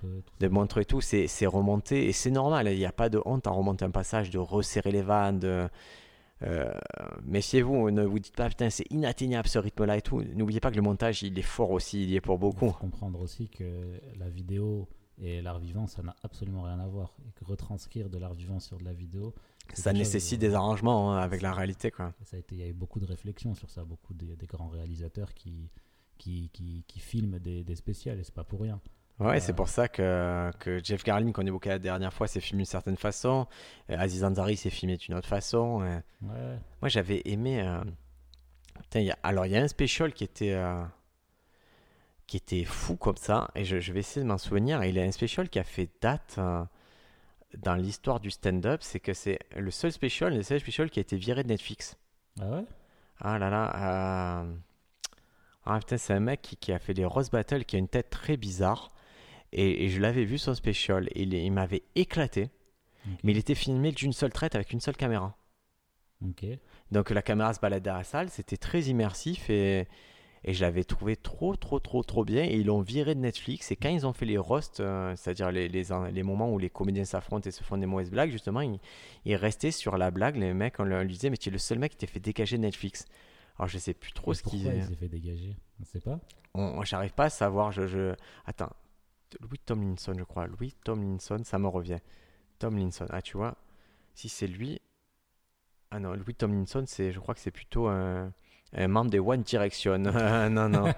[0.00, 0.06] tout
[0.40, 0.48] de ça.
[0.48, 2.68] montre et tout, c'est c'est remonté et c'est normal.
[2.68, 5.40] Il n'y a pas de honte à remonter un passage, de resserrer les vannes.
[5.40, 5.68] De,
[6.42, 6.72] euh,
[7.24, 10.22] Méfiez-vous, ne vous dites pas putain, c'est inatteignable ce rythme-là et tout.
[10.22, 12.68] N'oubliez pas que le montage, il est fort aussi, il y est pour Il beaucoup.
[12.68, 14.88] faut comprendre aussi que la vidéo
[15.20, 17.16] et l'art vivant, ça n'a absolument rien à voir.
[17.26, 19.34] Et que retranscrire de l'art vivant sur de la vidéo,
[19.74, 21.90] Ça chose nécessite de- des arrangements hein, avec la réalité.
[21.90, 22.12] Quoi.
[22.24, 24.46] Ça a été, il y a eu beaucoup de réflexions sur ça, beaucoup des, des
[24.46, 25.70] grands réalisateurs qui,
[26.18, 28.80] qui, qui, qui filment des, des spéciales, et c'est pas pour rien.
[29.20, 32.40] Ouais, Euh, c'est pour ça que, que Jeff Garlin, qu'on évoquait la dernière fois, s'est
[32.40, 33.46] filmé d'une certaine façon.
[33.90, 35.82] Euh, Aziz Ansari s'est filmé d'une autre façon.
[35.82, 35.98] euh.
[36.22, 37.60] Ouais, Moi, j'avais aimé.
[37.60, 37.82] euh,
[38.80, 40.52] putain, il y a- Alors, il y a un special qui était.
[40.52, 40.84] euh,
[42.26, 44.82] qui était fou comme ça, et je, je vais essayer de m'en souvenir.
[44.82, 46.38] Et il y a un special qui a fait date.
[47.56, 51.02] Dans l'histoire du stand-up, c'est que c'est le seul special, le seul special qui a
[51.02, 51.96] été viré de Netflix.
[52.40, 52.64] Ah ouais?
[53.20, 54.42] Ah là là.
[54.42, 54.54] euh,
[55.64, 57.88] Ah putain, c'est un mec qui, qui a fait des Rose Battle, qui a une
[57.88, 58.92] tête très bizarre.
[59.52, 61.08] Et, et je l'avais vu son special.
[61.14, 62.50] Il, il m'avait éclaté.
[63.22, 65.34] Mais il était filmé d'une seule traite avec une seule caméra.
[66.22, 66.44] Ok.
[66.90, 69.86] Donc la caméra se baladait à la salle, c'était très immersif et,
[70.48, 72.42] et je l'avais trouvé trop, trop, trop, trop bien.
[72.44, 73.70] Et ils l'ont viré de Netflix.
[73.70, 76.70] Et quand ils ont fait les roasts, euh, c'est-à-dire les, les, les moments où les
[76.70, 78.80] comédiens s'affrontent et se font des mauvaises blagues, justement, ils,
[79.26, 80.36] ils restaient sur la blague.
[80.36, 82.56] Les mecs, on leur disait, mais tu es le seul mec qui t'est fait dégager
[82.56, 83.04] de Netflix.
[83.58, 84.74] Alors je sais plus trop Et ce pourquoi qu'ils.
[84.74, 85.56] il s'est fait dégager?
[85.80, 86.18] On sait pas
[86.54, 87.70] On- on- J'arrive pas à savoir.
[87.72, 88.14] Je, je...
[88.46, 88.70] Attends.
[89.40, 90.46] Louis Tomlinson, je crois.
[90.46, 91.98] Louis Tomlinson, ça me revient.
[92.58, 93.06] Tomlinson.
[93.10, 93.56] Ah, tu vois.
[94.14, 94.80] Si c'est lui.
[95.90, 98.32] Ah non, Louis Tomlinson, c'est, je crois que c'est plutôt un
[98.74, 99.98] membre des One Direction.
[100.50, 100.92] non, non.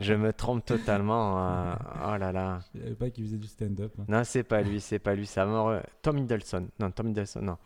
[0.00, 1.38] je me trompe totalement.
[1.48, 1.74] euh,
[2.06, 2.60] Oh là là.
[2.74, 3.92] Je savais pas qu'il faisait du stand-up.
[3.98, 4.04] hein.
[4.08, 5.26] Non, c'est pas lui, c'est pas lui.
[5.26, 6.68] Ça me Tom Hiddleston.
[6.78, 7.56] Non, Tom Hiddleston, non.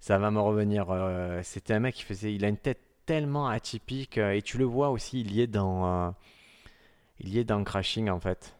[0.00, 0.86] Ça va me revenir.
[0.90, 2.34] euh, C'était un mec qui faisait.
[2.34, 4.18] Il a une tête tellement atypique.
[4.18, 6.06] euh, et tu le vois aussi, il y est dans.
[6.06, 6.10] euh,
[7.20, 8.56] Il y est dans Crashing, en fait.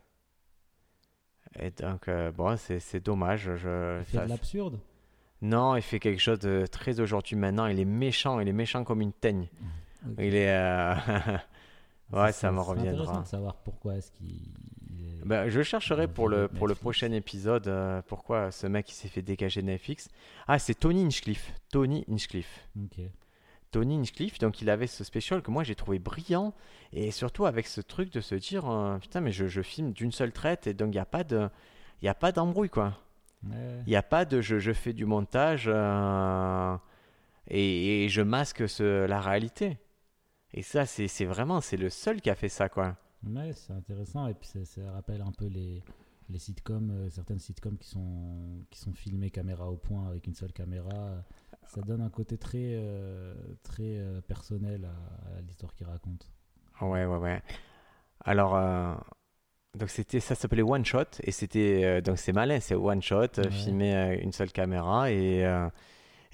[1.58, 3.50] Et donc, euh, bon, c'est c'est dommage.
[3.56, 4.80] Je, Il fait ça- de l'absurde?
[5.42, 7.66] Non, il fait quelque chose de très aujourd'hui maintenant.
[7.66, 9.48] Il est méchant, il est méchant comme une teigne.
[10.18, 10.50] Il est.
[10.50, 10.94] euh,
[12.12, 13.20] ouais, C'est- ça me c'est intéressant reviendra.
[13.22, 14.26] de savoir pourquoi est-ce qu'il.
[14.36, 16.58] est- Ben, je chercherai pour le, Netflix.
[16.58, 20.08] pour le prochain épisode euh, pourquoi ce mec il s'est fait dégager de Netflix.
[20.46, 21.52] Ah, c'est Tony Hinchcliffe.
[21.70, 22.68] Tony Hinchcliffe.
[22.82, 23.00] Ok.
[23.70, 26.54] Tony Hinchcliffe, donc il avait ce special que moi j'ai trouvé brillant
[26.92, 30.12] et surtout avec ce truc de se dire euh, putain, mais je, je filme d'une
[30.12, 31.48] seule traite et donc il n'y a pas de.
[32.00, 32.96] Il y a pas d'embrouille quoi.
[33.44, 33.56] Ouais.
[33.86, 36.76] Il n'y a pas de je, je fais du montage euh,
[37.48, 39.78] et, et je masque ce, la réalité.
[40.54, 42.96] Et ça, c'est vraiment, c'est le seul qui a fait ça quoi.
[43.26, 45.82] Ouais, c'est intéressant et puis ça, ça rappelle un peu les,
[46.28, 50.34] les sitcoms, euh, certaines sitcoms qui sont, qui sont filmées caméra au point avec une
[50.34, 51.24] seule caméra.
[51.66, 56.30] Ça donne un côté très, euh, très euh, personnel à, à l'histoire qu'il raconte.
[56.80, 57.42] Ouais, ouais, ouais.
[58.20, 58.56] Alors,
[59.78, 63.50] donc c'était, ça s'appelait One Shot et c'était, donc c'est malin, c'est One Shot, Ouais.
[63.50, 65.44] filmé une seule caméra et,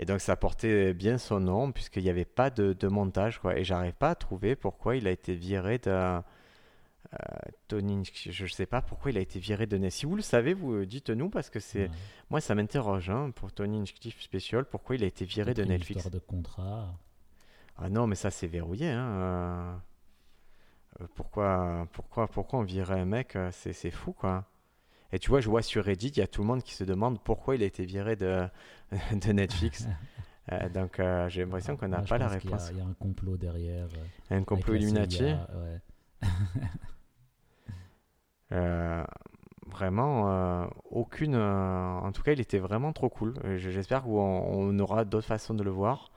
[0.01, 3.57] et donc ça portait bien son nom puisqu'il n'y avait pas de, de montage quoi.
[3.57, 6.21] Et j'arrive pas à trouver pourquoi il a été viré de euh,
[7.69, 9.97] Tony, je sais pas pourquoi il a été viré de Netflix.
[10.01, 11.91] Si vous le savez, vous dites-nous parce que c'est, Ouais.
[12.31, 15.69] moi ça m'interroge hein, pour Tony Hinchcliffe Special, pourquoi il a été viré de une
[15.71, 15.99] Netflix.
[16.05, 16.95] histoire de contrat.
[17.77, 18.89] Ah non, mais ça c'est verrouillé.
[18.91, 19.09] Hein.
[19.09, 19.75] euh.
[21.01, 24.45] Euh, Pourquoi, pourquoi, pourquoi on virait un mec euh, C'est c'est fou quoi.
[25.13, 26.85] Et tu vois, je vois sur Reddit, il y a tout le monde qui se
[26.85, 28.45] demande pourquoi il a été viré de,
[29.13, 29.87] de Netflix.
[30.53, 32.71] Euh, donc euh, j'ai l'impression qu'on n'a pas la réponse.
[32.73, 33.87] Il y, a un complot derrière.
[34.33, 35.23] euh, Un complot Illuminati.
[35.23, 35.81] Ouais.
[39.71, 41.37] Vraiment, aucune.
[41.37, 43.35] en tout cas, il était vraiment trop cool.
[43.59, 44.11] J'espère qu'on
[44.49, 46.11] on aura d'autres façons de le voir.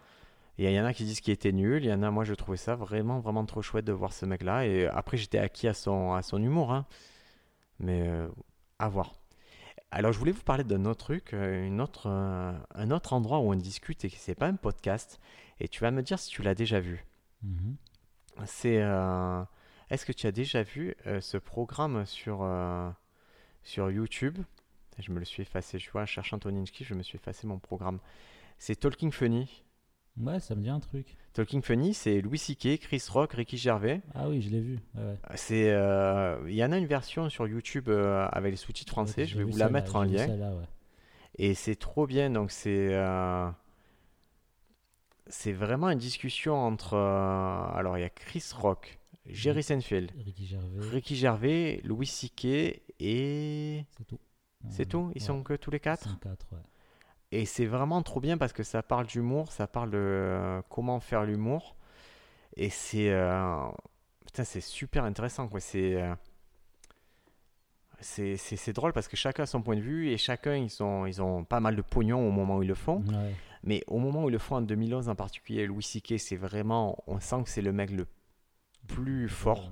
[0.57, 1.83] Il y en a qui disent qu'il était nul.
[1.83, 4.25] Il y en a, moi, je trouvais ça vraiment, vraiment trop chouette de voir ce
[4.25, 4.65] mec-là.
[4.65, 6.71] Et après, j'étais acquis à son, à son humour.
[6.73, 6.85] hein.
[7.79, 8.27] Mais euh,
[8.79, 9.13] à voir.
[9.91, 13.39] Alors, je voulais vous parler d'un autre truc, euh, une autre, euh, un autre endroit
[13.39, 15.19] où on discute et que c'est pas un podcast.
[15.59, 17.05] Et tu vas me dire si tu l'as déjà vu.
[17.43, 17.75] Mhm.
[18.45, 18.81] C'est.
[18.81, 19.43] euh,
[19.89, 22.47] Est-ce que tu as déjà vu euh, ce programme sur,
[23.63, 24.39] sur YouTube?
[24.99, 27.99] Je me le suis effacé, tu vois, cherchant Hinchcliffe, je me suis effacé mon programme.
[28.57, 29.63] C'est Talking Funny.
[30.17, 31.15] Ouais, ça me dit un truc.
[31.33, 34.01] Talking Funny, c'est Louis C.K., Chris Rock, Ricky Gervais.
[34.13, 34.79] Ah oui, je l'ai vu.
[34.95, 35.17] ouais, ouais.
[35.35, 39.21] C'est, euh, il y en a une version sur YouTube euh, avec les sous-titres français.
[39.21, 40.27] Ouais, je vais vous la mettre en lien.
[40.27, 40.65] ouais.
[41.39, 42.29] Et c'est trop bien.
[42.29, 43.49] Donc c'est euh,
[45.27, 46.95] c'est vraiment une discussion entre.
[46.95, 52.45] alors il y a Chris Rock, Jerry Seinfeld, Ricky Gervais, Ricky Gervais, Louis C.K.
[52.99, 54.19] et c'est tout.
[54.69, 55.11] c'est tout?
[55.15, 56.09] Ils sont que tous les ils quatre.
[56.09, 56.59] sont quatre, ouais.
[57.33, 60.99] Et c'est vraiment trop bien parce que ça parle d'humour, ça parle de euh, comment
[60.99, 61.75] faire l'humour.
[62.55, 63.57] Et c'est euh,
[64.23, 65.59] putain, c'est super intéressant quoi.
[65.59, 66.13] C'est euh,
[68.01, 71.23] c'est drôle parce que chacun a son point de vue et chacun ils ont ils
[71.23, 73.03] ont pas mal de pognon au moment où ils le font.
[73.07, 73.33] Ouais.
[73.63, 76.19] Mais au moment où ils le font en 2011 en particulier, Louis C.K.
[76.19, 78.05] c'est vraiment on sent que c'est le mec le
[78.87, 79.71] plus fort.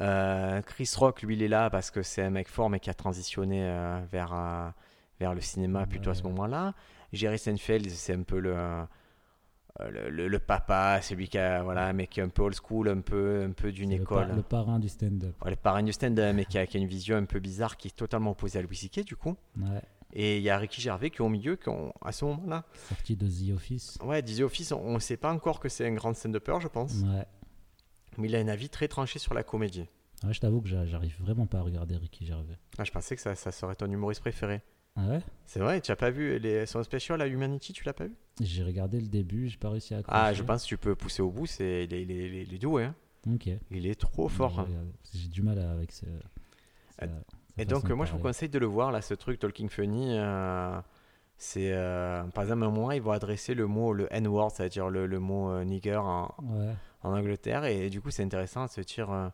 [0.00, 2.88] Euh, Chris Rock, lui, il est là parce que c'est un mec fort, mais qui
[2.88, 4.32] a transitionné euh, vers,
[5.20, 6.74] vers le cinéma plutôt à ce moment-là.
[7.12, 8.84] Jerry Seinfeld, c'est un peu le, euh,
[9.90, 12.88] le, le- le papa, c'est lui qui a, voilà, un mec un peu old school,
[12.88, 14.26] un peu, un peu d'une école.
[14.28, 15.34] par- Le, parrain du stand-up.
[15.44, 17.76] Ouais, le parrain du stand-up, mais qui a, qui a une vision un peu bizarre,
[17.76, 19.04] qui est totalement opposée à Louis C.K.
[19.04, 19.36] du coup.
[19.56, 19.82] Ouais.
[20.14, 22.64] Et il y a Ricky Gervais qui est au milieu, qui ont, à ce moment-là.
[22.88, 23.98] Sorti de The Office.
[24.02, 26.94] Ouais, Dizzy Office, on ne sait pas encore que c'est un grand stand-upper, je pense.
[27.02, 27.26] Ouais.
[28.16, 29.86] Mais il a un avis très tranché sur la comédie.
[30.24, 32.58] Ouais, je t'avoue que j'a- j'arrive vraiment pas à regarder Ricky Gervais.
[32.78, 34.62] Ah, je pensais que ça, ça serait ton humoriste préféré.
[34.98, 35.20] Ah ouais?
[35.46, 38.14] C'est vrai, tu n'as pas vu les, son special à Humanity, tu l'as pas vu?
[38.40, 40.18] J'ai regardé le début, j'ai pas réussi à accrocher.
[40.20, 42.54] Ah, je pense que tu peux pousser au bout, c'est, il, est, il, est, il
[42.54, 42.84] est doué.
[42.84, 42.94] Hein.
[43.32, 43.48] Ok.
[43.70, 44.66] Il est trop fort.
[45.14, 46.04] J'ai du mal avec ce.
[47.00, 48.30] Ah, sa- Et donc, de moi, je vous parler.
[48.30, 50.18] conseille de le voir, là, ce truc Talking Funny.
[50.18, 50.78] euh,
[51.36, 54.90] c'est, euh, par exemple, à un moment, ils vont adresser le mot, le N-word, c'est-à-dire
[54.90, 56.74] le, le mot euh, nigger en, Ouais.
[57.02, 57.64] en Angleterre.
[57.64, 59.10] Et, du coup, c'est intéressant de se dire.
[59.10, 59.28] euh,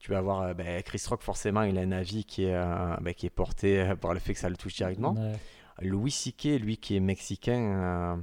[0.00, 2.96] tu vas avoir euh, ben, Chris Rock, forcément, il a un avis qui est, euh,
[3.00, 5.12] ben, qui est porté euh, par le fait que ça le touche directement.
[5.12, 5.34] Ouais.
[5.82, 8.22] Louis C.K., lui qui est mexicain,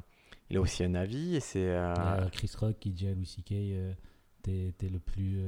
[0.49, 1.35] il a aussi un avis.
[1.35, 1.69] Et c'est.
[1.69, 3.93] Euh, Chris Rock qui dit à Louis euh,
[4.43, 5.39] t'es t'es le plus,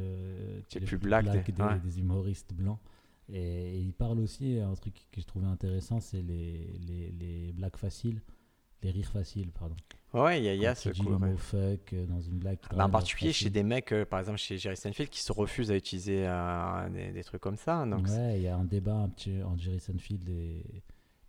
[0.70, 1.80] T'es le plus black des- des, ouais.
[1.84, 2.80] des humoristes blancs.
[3.32, 7.54] Et, et il parle aussi, un truc que je trouvais intéressant, c'est les, les, les
[7.54, 8.22] blagues faciles,
[8.84, 9.76] les rires faciles, pardon.
[10.14, 11.10] Ouais, il y a, y a ce coup.
[11.10, 11.38] le ouais.
[11.38, 12.58] fuck euh, dans une blague.
[12.76, 15.70] Bah, en particulier chez des mecs, euh, par exemple chez Jerry Seinfeld, qui se refusent
[15.72, 17.86] à utiliser euh, des, des trucs comme ça.
[17.86, 20.64] Donc, c'est- Ouais, il y a un débat un petit, entre Jerry Seinfeld et,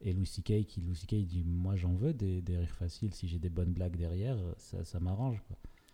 [0.01, 0.65] et Louis C.K.
[0.67, 1.15] qui Louis C.K.
[1.27, 4.83] dit moi j'en veux des, des rires faciles si j'ai des bonnes blagues derrière ça,
[4.83, 5.43] ça m'arrange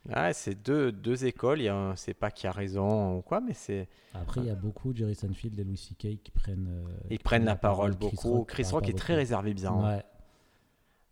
[0.09, 1.62] ouais, c'est deux, deux écoles.
[1.96, 4.98] C'est pas qui a raison ou quoi, mais c'est Après il y a beaucoup de
[4.98, 6.22] Jerry Seinfeld et Louis C.K.
[6.22, 8.32] qui prennent euh, ils qui prennent la parole Chris beaucoup.
[8.38, 9.88] Rock Chris Rock pas est très réservé, bizarrement.
[9.88, 10.04] Ouais,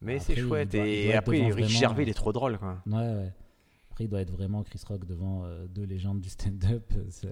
[0.04, 0.74] Mais c'est chouette.
[0.74, 2.58] et être après, Rick Gervais, il est trop drôle.
[2.58, 2.78] Quoi.
[2.86, 3.32] ouais, ouais.
[3.90, 6.92] Après il doit être vraiment Chris Rock devant euh, deux légendes du stand-up.
[7.10, 7.28] c'est-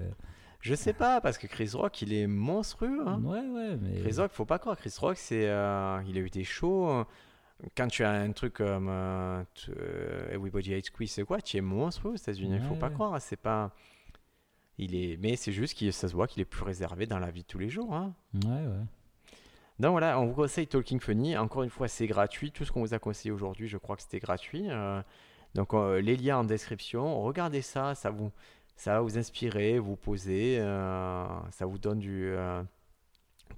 [0.60, 3.02] Je sais pas, parce que Chris Rock, il est monstrueux.
[3.06, 3.20] hein.
[3.24, 4.76] Ouais ouais mais Chris Rock, faut pas croire.
[4.76, 6.88] Chris Rock, c'est, euh, il a eu des shows.
[6.88, 7.04] euh,
[7.76, 11.60] Quand tu as un truc comme euh, euh, Everybody Hates Chris, c'est quoi Tu es
[11.60, 12.58] monstrueux aux États-Unis.
[12.60, 12.94] faut Ouais, pas ouais.
[12.94, 13.20] croire.
[13.20, 13.72] C'est pas.
[14.78, 17.30] Il est, mais c'est juste que ça se voit qu'il est plus réservé dans la
[17.30, 17.92] vie de tous les jours.
[17.94, 18.14] hein.
[18.46, 18.84] ouais ouais.
[19.78, 21.36] Donc voilà, on vous conseille Talking Funny.
[21.36, 22.52] Encore une fois, c'est gratuit.
[22.52, 24.70] Tout ce qu'on vous a conseillé aujourd'hui, je crois que c'était gratuit.
[24.70, 25.02] Euh,
[25.54, 27.22] donc euh, les liens en description.
[27.22, 28.30] Regardez ça, ça vous,
[28.76, 30.58] ça va vous inspirer, vous poser.
[30.60, 32.66] euh, ça vous donne du, un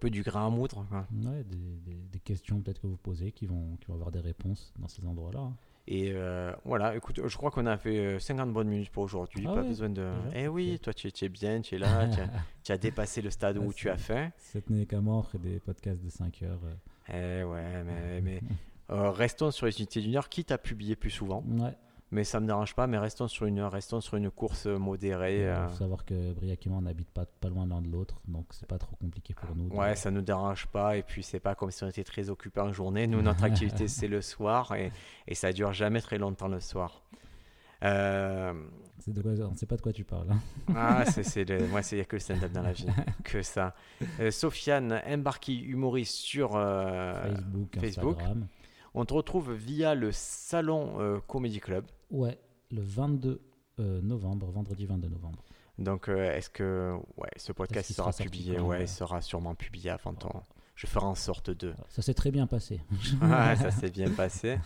[0.01, 0.87] peu du grain à moudre.
[1.11, 4.73] des, des, des questions peut-être que vous posez qui vont, qui vont avoir des réponses
[4.79, 5.53] dans ces endroits-là.
[5.87, 9.45] Et euh, voilà, écoute, je crois qu'on a fait euh, 50 bonnes minutes pour aujourd'hui.
[9.47, 10.11] Ah pas besoin de.
[10.35, 12.29] Eh oui, toi tu, tu es bien, tu es là, tu, as,
[12.65, 14.33] tu as dépassé le stade Ah, où tu as fait.
[14.39, 16.61] Cette n'est qu'à mort et des podcasts de 5 heures.
[16.65, 17.41] euh.
[17.43, 18.41] Eh ouais, mais, mais
[18.91, 21.45] euh, restons sur les unités d'une heure, quitte à publier plus souvent.
[21.47, 21.77] Ouais.
[22.11, 25.39] Mais ça me dérange pas, mais restons sur une restons sur une course modérée.
[25.41, 27.89] Il euh, faut savoir que Briac et moi, on n'habite pas, pas loin l'un de
[27.89, 29.69] l'autre, donc c'est pas trop compliqué pour nous.
[29.75, 30.97] Ouais, ça nous dérange pas.
[30.97, 33.07] Et puis, c'est pas comme si on était très occupés en journée.
[33.09, 34.75] Nous, notre activité, c'est le soir.
[34.77, 34.93] Et,
[35.27, 37.03] et ça dure jamais très longtemps le soir.
[37.83, 38.53] Euh,
[38.99, 40.31] C'est de quoi, on ne sait pas de quoi tu parles.
[40.31, 40.39] hein.
[40.77, 42.87] ah, c'est, c'est le- moi, il n'y a que le stand-up dans la vie.
[43.25, 43.75] que ça.
[44.21, 48.17] Euh, Sofiane, embarqué humoriste sur euh, Facebook, Facebook.
[48.21, 48.47] Instagram.
[48.95, 51.85] On te retrouve via le Salon euh, Comedy Club.
[52.11, 52.39] Ouais,
[52.71, 53.41] le 22
[53.81, 55.43] euh, novembre, vendredi 22 novembre.
[55.79, 58.61] Donc, euh, est-ce que ouais, ce podcast sera, publié?
[58.61, 60.31] Ouais, il sera sûrement publié avant ton.
[60.77, 61.75] Je ferai en sorte de.
[61.89, 62.81] Ça s'est très bien passé.
[63.21, 64.59] Ouais, ça s'est bien passé.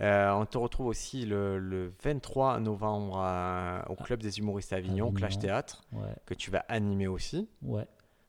[0.00, 4.76] Euh, on te retrouve aussi le, le 23 novembre à- au Club des humoristes à
[4.76, 5.12] Avignon, Avignon.
[5.12, 7.48] Clash Théâtre, Ouais, que tu vas animer aussi.
[7.62, 7.86] ouais.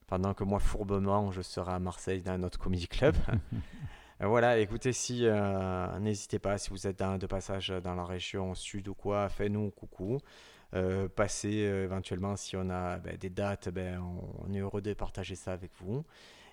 [0.08, 3.16] Pendant que moi, fourbement, je serai à Marseille dans notre comedy club.
[4.22, 8.53] Euh, voilà, écoutez, si euh, n'hésitez pas, si vous êtes de passage dans la région
[8.55, 10.18] sud ou quoi, faites-nous coucou.
[10.74, 14.82] Euh, passez euh, éventuellement si on a ben, des dates, ben, on, on est heureux
[14.82, 16.03] de partager ça avec vous.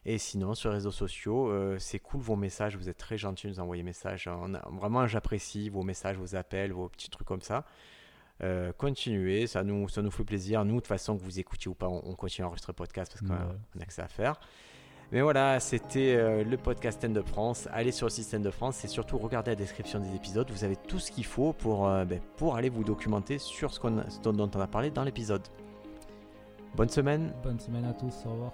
[0.06, 3.52] Et sinon, sur les réseaux sociaux, c'est cool vos messages, vous êtes très gentils de
[3.52, 4.28] nous envoyer des messages.
[4.28, 7.64] On a- vraiment, j'apprécie vos messages, vos appels, vos petits trucs comme ça.
[8.42, 10.62] Euh, continuez, ça nous, ça nous fait plaisir.
[10.66, 12.76] Nous, de toute façon, que vous écoutiez ou pas, on, on continue à enregistrer le
[12.76, 13.80] podcast parce qu'on Ouais.
[13.82, 14.38] a que ça à faire.
[15.14, 17.68] Mais voilà, c'était euh, le podcast Stand Up France.
[17.72, 20.50] Allez sur le site Up France et surtout regardez la description des épisodes.
[20.50, 23.78] Vous avez tout ce qu'il faut pour, euh, ben, pour aller vous documenter sur ce,
[23.78, 25.42] qu'on a- ce dont on a parlé dans l'épisode.
[26.74, 27.32] Bonne semaine.
[27.44, 28.52] Bonne semaine à tous, au revoir.